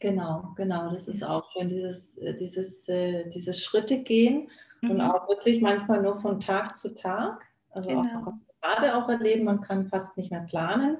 Genau, 0.00 0.52
genau, 0.56 0.92
das 0.92 1.08
ist 1.08 1.24
auch 1.24 1.50
schön, 1.52 1.68
dieses, 1.68 2.16
äh, 2.18 2.34
dieses, 2.34 2.88
äh, 2.88 3.28
dieses 3.30 3.62
Schritte 3.62 4.02
gehen 4.02 4.48
mhm. 4.80 4.90
und 4.92 5.00
auch 5.00 5.28
wirklich 5.28 5.60
manchmal 5.60 6.02
nur 6.02 6.14
von 6.14 6.38
Tag 6.38 6.76
zu 6.76 6.94
Tag. 6.94 7.42
Also 7.70 7.88
genau. 7.88 8.02
auch, 8.02 8.32
gerade 8.60 8.96
auch 8.96 9.08
erleben, 9.08 9.44
man 9.44 9.60
kann 9.60 9.88
fast 9.88 10.16
nicht 10.16 10.30
mehr 10.30 10.42
planen. 10.42 10.98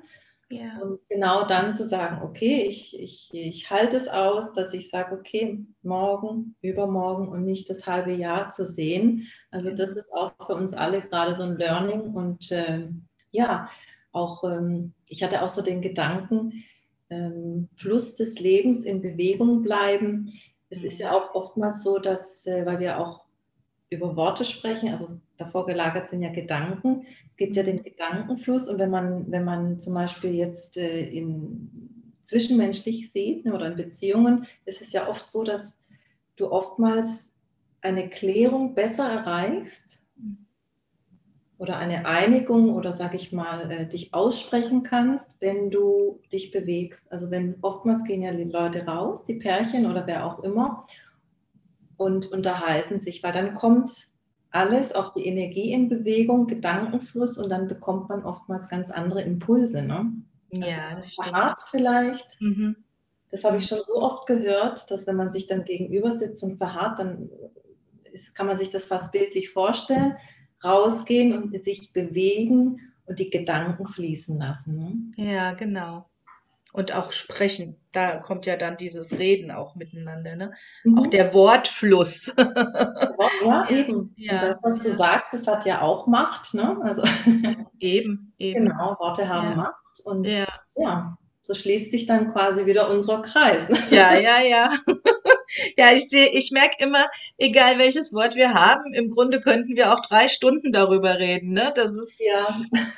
Ja. 0.51 0.79
Und 0.81 1.01
genau 1.11 1.47
dann 1.47 1.75
zu 1.75 1.87
sagen, 1.87 2.23
okay, 2.23 2.63
ich, 2.63 2.99
ich, 2.99 3.31
ich 3.35 3.69
halte 3.69 3.97
es 3.97 4.09
aus, 4.09 4.55
dass 4.55 4.73
ich 4.73 4.89
sage, 4.89 5.15
okay, 5.15 5.67
morgen, 5.83 6.57
übermorgen 6.63 7.29
und 7.29 7.45
nicht 7.45 7.69
das 7.69 7.87
halbe 7.87 8.13
Jahr 8.13 8.49
zu 8.49 8.65
sehen. 8.67 9.27
Also 9.51 9.75
das 9.75 9.93
ist 9.93 10.11
auch 10.13 10.33
für 10.47 10.55
uns 10.55 10.73
alle 10.73 11.03
gerade 11.03 11.37
so 11.37 11.43
ein 11.43 11.59
Learning. 11.59 12.15
Und 12.15 12.49
ähm, 12.51 13.05
ja, 13.31 13.69
auch 14.13 14.43
ähm, 14.45 14.95
ich 15.09 15.23
hatte 15.23 15.43
auch 15.43 15.51
so 15.51 15.61
den 15.61 15.83
Gedanken, 15.83 16.65
ähm, 17.11 17.69
Fluss 17.77 18.17
des 18.17 18.39
Lebens 18.41 18.85
in 18.85 19.03
Bewegung 19.03 19.63
bleiben. 19.63 20.33
Es 20.71 20.83
ist 20.83 20.99
ja 20.99 21.13
auch 21.13 21.35
oftmals 21.35 21.83
so, 21.83 21.99
dass, 21.99 22.47
äh, 22.47 22.65
weil 22.65 22.79
wir 22.79 23.01
auch 23.01 23.28
über 23.91 24.17
Worte 24.17 24.45
sprechen, 24.45 24.91
also 24.91 25.19
davor 25.37 25.67
gelagert 25.67 26.09
sind 26.09 26.21
ja 26.21 26.31
Gedanken. 26.31 27.07
Es 27.31 27.37
gibt 27.37 27.57
ja 27.57 27.63
den 27.63 27.83
Gedankenfluss 27.83 28.69
und 28.69 28.79
wenn 28.79 28.91
man, 28.91 29.31
wenn 29.31 29.45
man 29.45 29.79
zum 29.79 29.95
Beispiel 29.95 30.35
jetzt 30.35 30.77
äh, 30.77 31.09
in 31.09 32.09
zwischenmenschlich 32.23 33.11
sieht 33.11 33.47
ne, 33.47 33.55
oder 33.55 33.69
in 33.69 33.77
Beziehungen, 33.77 34.47
ist 34.67 34.83
es 34.83 34.93
ja 34.93 35.09
oft 35.09 35.31
so, 35.31 35.45
dass 35.45 35.83
du 36.37 36.53
oftmals 36.53 37.37
eine 37.81 38.09
Klärung 38.09 38.75
besser 38.75 39.09
erreichst 39.09 40.03
oder 41.57 41.79
eine 41.79 42.07
Einigung 42.07 42.75
oder 42.75 42.93
sage 42.93 43.17
ich 43.17 43.33
mal 43.33 43.71
äh, 43.71 43.89
dich 43.89 44.13
aussprechen 44.13 44.83
kannst, 44.83 45.33
wenn 45.41 45.71
du 45.71 46.21
dich 46.31 46.51
bewegst. 46.51 47.11
Also 47.11 47.31
wenn 47.31 47.57
oftmals 47.63 48.05
gehen 48.05 48.23
ja 48.23 48.33
die 48.33 48.45
Leute 48.45 48.85
raus, 48.85 49.25
die 49.25 49.35
Pärchen 49.35 49.87
oder 49.87 50.07
wer 50.07 50.27
auch 50.27 50.43
immer 50.45 50.87
und 51.99 52.33
unterhalten 52.33 53.01
sich, 53.01 53.23
weil 53.23 53.33
dann 53.33 53.55
kommt 53.55 54.09
alles, 54.51 54.95
auch 54.95 55.13
die 55.13 55.27
Energie 55.27 55.73
in 55.73 55.91
Bewegung, 55.91 56.47
Gedankenfluss 56.47 57.37
und 57.37 57.51
dann 57.51 57.69
bekommt 57.69 58.09
man 58.09 58.25
oftmals 58.25 58.69
ganz 58.71 58.91
andere 58.91 59.21
Impulse. 59.21 59.83
Ne? 59.83 60.11
Ja, 60.51 60.89
also 60.89 60.97
das 60.97 61.13
stimmt. 61.13 61.57
Vielleicht. 61.71 62.41
Mhm. 62.41 62.77
Das 63.31 63.45
habe 63.45 63.59
ich 63.59 63.67
schon 63.67 63.83
so 63.85 64.01
oft 64.01 64.27
gehört, 64.27 64.91
dass 64.91 65.07
wenn 65.07 65.17
man 65.17 65.31
sich 65.31 65.47
dann 65.47 65.65
gegenüber 65.65 66.17
sitzt 66.17 66.43
und 66.43 66.57
verharrt, 66.57 66.99
dann 66.99 67.29
ist, 68.11 68.35
kann 68.35 68.47
man 68.47 68.57
sich 68.57 68.71
das 68.71 68.87
fast 68.87 69.13
bildlich 69.13 69.51
vorstellen, 69.51 70.17
rausgehen 70.65 71.37
und 71.37 71.63
sich 71.63 71.93
bewegen 71.93 72.81
und 73.05 73.19
die 73.19 73.29
Gedanken 73.29 73.87
fließen 73.87 74.39
lassen. 74.39 75.13
Ne? 75.17 75.27
Ja, 75.31 75.53
genau 75.53 76.07
und 76.73 76.95
auch 76.95 77.13
sprechen. 77.13 77.77
Da 77.93 78.17
kommt 78.17 78.47
ja 78.47 78.57
dann 78.57 78.77
dieses 78.77 79.19
Reden 79.19 79.51
auch 79.51 79.75
miteinander, 79.75 80.37
ne? 80.37 80.53
Mhm. 80.85 80.99
Auch 80.99 81.07
der 81.07 81.33
Wortfluss. 81.35 82.35
ja, 82.37 83.67
eben. 83.71 84.15
Ja. 84.17 84.35
Und 84.35 84.43
das, 84.43 84.57
was 84.63 84.79
du 84.81 84.93
sagst, 84.93 85.33
das 85.33 85.47
hat 85.47 85.65
ja 85.65 85.81
auch 85.81 86.07
Macht, 86.07 86.55
ne? 86.55 86.77
Also 86.83 87.03
eben, 87.81 88.33
eben. 88.39 88.67
Genau, 88.67 88.97
Worte 88.99 89.29
haben 89.29 89.51
ja. 89.51 89.57
Macht 89.57 90.01
und 90.05 90.25
ja. 90.25 90.47
ja, 90.77 91.19
so 91.43 91.55
schließt 91.55 91.91
sich 91.91 92.07
dann 92.07 92.33
quasi 92.33 92.67
wieder 92.67 92.91
unser 92.91 93.23
Kreis. 93.23 93.69
Ne? 93.69 93.79
Ja, 93.91 94.15
ja, 94.15 94.41
ja. 94.41 94.73
Ja, 95.77 95.93
ich 95.93 96.09
sehe, 96.09 96.29
ich 96.29 96.51
merke 96.51 96.83
immer, 96.83 97.09
egal 97.37 97.79
welches 97.79 98.13
Wort 98.13 98.35
wir 98.35 98.55
haben, 98.55 98.93
im 98.95 99.11
Grunde 99.11 99.41
könnten 99.41 99.77
wir 99.77 99.93
auch 99.93 100.01
drei 100.01 100.29
Stunden 100.29 100.73
darüber 100.73 101.19
reden, 101.19 101.53
ne? 101.53 101.73
Das 101.75 101.93
ist, 101.93 102.21
ja. 102.21 102.47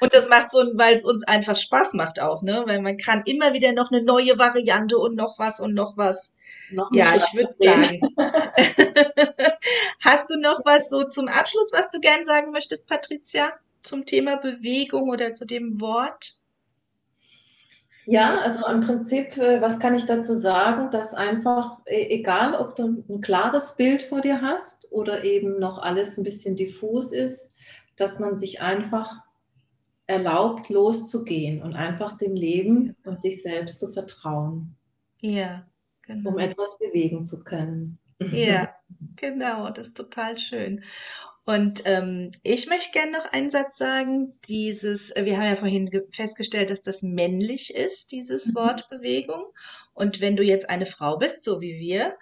und 0.01 0.15
das 0.15 0.29
macht 0.29 0.51
so, 0.51 0.59
weil 0.75 0.97
es 0.97 1.05
uns 1.05 1.25
einfach 1.25 1.57
Spaß 1.57 1.95
macht 1.95 2.21
auch, 2.21 2.43
ne? 2.43 2.65
Weil 2.67 2.81
man 2.81 2.97
kann 2.97 3.23
immer 3.27 3.53
wieder 3.53 3.73
noch 3.73 3.91
eine 3.91 4.03
neue 4.03 4.39
Variante 4.39 4.99
und 4.99 5.15
noch 5.17 5.39
was 5.39 5.61
und 5.61 5.75
noch 5.75 5.97
was. 5.97 6.33
Noch 6.71 6.91
ja, 6.93 7.15
ich 7.17 7.35
würde 7.35 7.53
sagen. 7.53 8.01
Hast 10.01 10.31
du 10.31 10.37
noch 10.37 10.61
was 10.65 10.89
so 10.89 11.05
zum 11.05 11.29
Abschluss, 11.29 11.71
was 11.73 11.91
du 11.91 12.01
gern 12.01 12.27
sagen 12.27 12.51
möchtest, 12.51 12.87
Patricia? 12.87 13.53
Zum 13.83 14.05
Thema 14.05 14.37
Bewegung 14.37 15.09
oder 15.09 15.33
zu 15.33 15.47
dem 15.47 15.81
Wort? 15.81 16.40
Ja, 18.11 18.41
also 18.41 18.67
im 18.67 18.81
Prinzip, 18.81 19.37
äh, 19.37 19.63
was 19.63 19.79
kann 19.79 19.95
ich 19.95 20.05
dazu 20.05 20.35
sagen, 20.35 20.91
dass 20.91 21.15
einfach, 21.15 21.79
e, 21.87 22.09
egal 22.19 22.57
ob 22.57 22.75
du 22.75 23.05
ein 23.09 23.21
klares 23.21 23.77
Bild 23.77 24.03
vor 24.03 24.21
dir 24.21 24.43
hast 24.43 24.91
oder 24.91 25.23
eben 25.23 25.61
noch 25.61 25.79
alles 25.79 26.19
ein 26.19 26.25
bisschen 26.25 26.57
diffus 26.57 27.13
ist, 27.13 27.55
dass 27.95 28.19
man 28.19 28.37
sich 28.37 28.61
einfach 28.61 29.21
erlaubt, 30.09 30.71
loszugehen 30.71 31.63
und 31.63 31.77
einfach 31.77 32.19
dem 32.19 32.35
Leben 32.35 32.97
und 33.05 33.21
sich 33.21 33.43
selbst 33.43 33.79
zu 33.79 33.93
vertrauen. 33.93 34.75
Ja, 35.21 35.69
genau. 36.03 36.31
Um 36.31 36.39
etwas 36.41 36.79
bewegen 36.79 37.25
zu 37.25 37.45
können. 37.45 38.01
Ja, 38.33 38.75
genau, 39.15 39.71
das 39.71 39.87
ist 39.87 39.97
total 39.97 40.37
schön. 40.37 40.83
Und 41.47 41.83
ähm, 41.85 42.33
ich 42.43 42.67
möchte 42.67 42.93
gerne 42.93 43.13
noch 43.13 43.33
einen 43.33 43.51
Satz 43.51 43.79
sagen. 43.79 44.39
Dieses, 44.47 45.11
äh, 45.11 45.25
wir 45.25 45.37
haben 45.37 45.47
ja 45.47 45.57
vorhin 45.57 45.91
festgestellt, 46.13 46.71
dass 46.71 46.83
das 46.83 47.03
männlich 47.03 47.75
ist, 47.75 48.13
dieses 48.13 48.47
mhm. 48.47 48.55
Wort 48.57 48.89
Bewegung. 48.89 49.45
Und 49.95 50.21
wenn 50.21 50.37
du 50.37 50.43
jetzt 50.43 50.69
eine 50.69 50.87
Frau 50.87 51.17
bist, 51.17 51.45
so 51.45 51.61
wie 51.61 51.79
wir, 51.79 52.17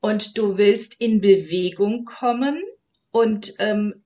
und 0.00 0.38
du 0.38 0.56
willst 0.56 1.00
in 1.00 1.20
Bewegung 1.20 2.04
kommen 2.04 2.62
und 3.10 3.54
ähm, 3.58 4.02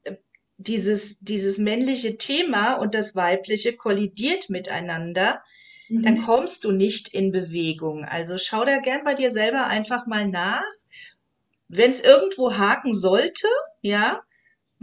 dieses, 0.56 1.18
dieses 1.20 1.58
männliche 1.58 2.16
Thema 2.16 2.74
und 2.74 2.94
das 2.94 3.14
weibliche 3.14 3.76
kollidiert 3.76 4.50
miteinander, 4.50 5.42
mhm. 5.88 6.02
dann 6.02 6.24
kommst 6.24 6.64
du 6.64 6.72
nicht 6.72 7.08
in 7.08 7.32
Bewegung. 7.32 8.04
Also 8.04 8.38
schau 8.38 8.64
da 8.64 8.78
gern 8.78 9.04
bei 9.04 9.14
dir 9.14 9.30
selber 9.30 9.66
einfach 9.66 10.06
mal 10.06 10.26
nach. 10.26 10.64
Wenn 11.68 11.90
es 11.90 12.00
irgendwo 12.00 12.56
haken 12.56 12.94
sollte, 12.94 13.48
ja, 13.80 14.22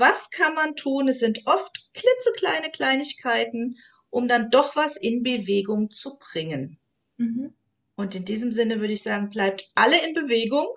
was 0.02 0.32
kann 0.32 0.56
man 0.56 0.76
tun? 0.76 1.08
Es 1.08 1.20
sind 1.20 1.44
oft 1.46 1.90
klitzekleine 1.94 2.72
Kleinigkeiten, 2.72 3.78
um 4.10 4.28
dann 4.28 4.50
doch 4.50 4.76
was 4.76 4.98
in 4.98 5.24
Bewegung 5.24 5.92
zu 5.92 6.18
bringen. 6.18 6.80
Mhm. 7.18 7.54
Und 7.96 8.16
in 8.16 8.26
diesem 8.26 8.52
Sinne 8.52 8.80
würde 8.80 8.94
ich 8.94 9.04
sagen, 9.04 9.30
bleibt 9.30 9.70
alle 9.76 10.04
in 10.04 10.16
Bewegung, 10.16 10.68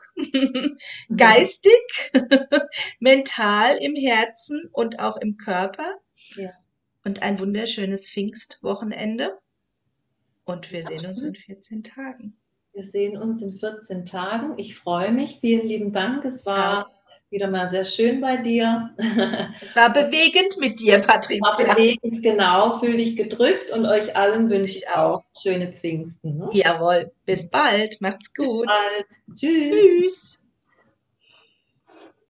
geistig, 1.16 1.72
mental, 3.00 3.78
im 3.78 3.96
Herzen 3.96 4.68
und 4.72 4.98
auch 4.98 5.16
im 5.16 5.38
Körper. 5.38 5.96
Ja. 6.34 6.50
Und 7.02 7.22
ein 7.22 7.40
wunderschönes 7.40 8.10
Pfingstwochenende. 8.10 9.38
Und 10.44 10.70
wir 10.70 10.84
sehen 10.84 11.06
uns 11.06 11.22
in 11.22 11.34
14 11.34 11.82
Tagen. 11.82 12.36
Wir 12.74 12.84
sehen 12.84 13.16
uns 13.16 13.40
in 13.40 13.58
14 13.58 14.04
Tagen. 14.04 14.58
Ich 14.58 14.76
freue 14.76 15.12
mich. 15.12 15.38
Vielen 15.40 15.66
lieben 15.66 15.92
Dank. 15.92 16.26
Es 16.26 16.44
war 16.44 16.92
wieder 17.34 17.50
mal 17.50 17.68
sehr 17.68 17.84
schön 17.84 18.20
bei 18.20 18.36
dir. 18.36 18.90
Es 19.60 19.74
war 19.76 19.92
bewegend 19.92 20.56
mit 20.58 20.80
dir, 20.80 21.00
Patricia. 21.00 21.42
War 21.42 21.56
bewegend, 21.56 22.22
genau. 22.22 22.78
Fühl 22.78 22.96
dich 22.96 23.16
gedrückt 23.16 23.70
und 23.72 23.84
euch 23.84 24.16
allen 24.16 24.48
wünsche 24.48 24.78
ich 24.78 24.88
auch 24.88 25.22
schöne 25.42 25.72
Pfingsten. 25.72 26.38
Ne? 26.38 26.48
Jawohl. 26.52 27.10
Bis 27.26 27.50
bald. 27.50 28.00
Macht's 28.00 28.32
gut. 28.32 28.66
Bis 28.66 28.76
bald. 28.78 29.38
Tschüss. 29.38 29.68
Tschüss. 29.68 30.43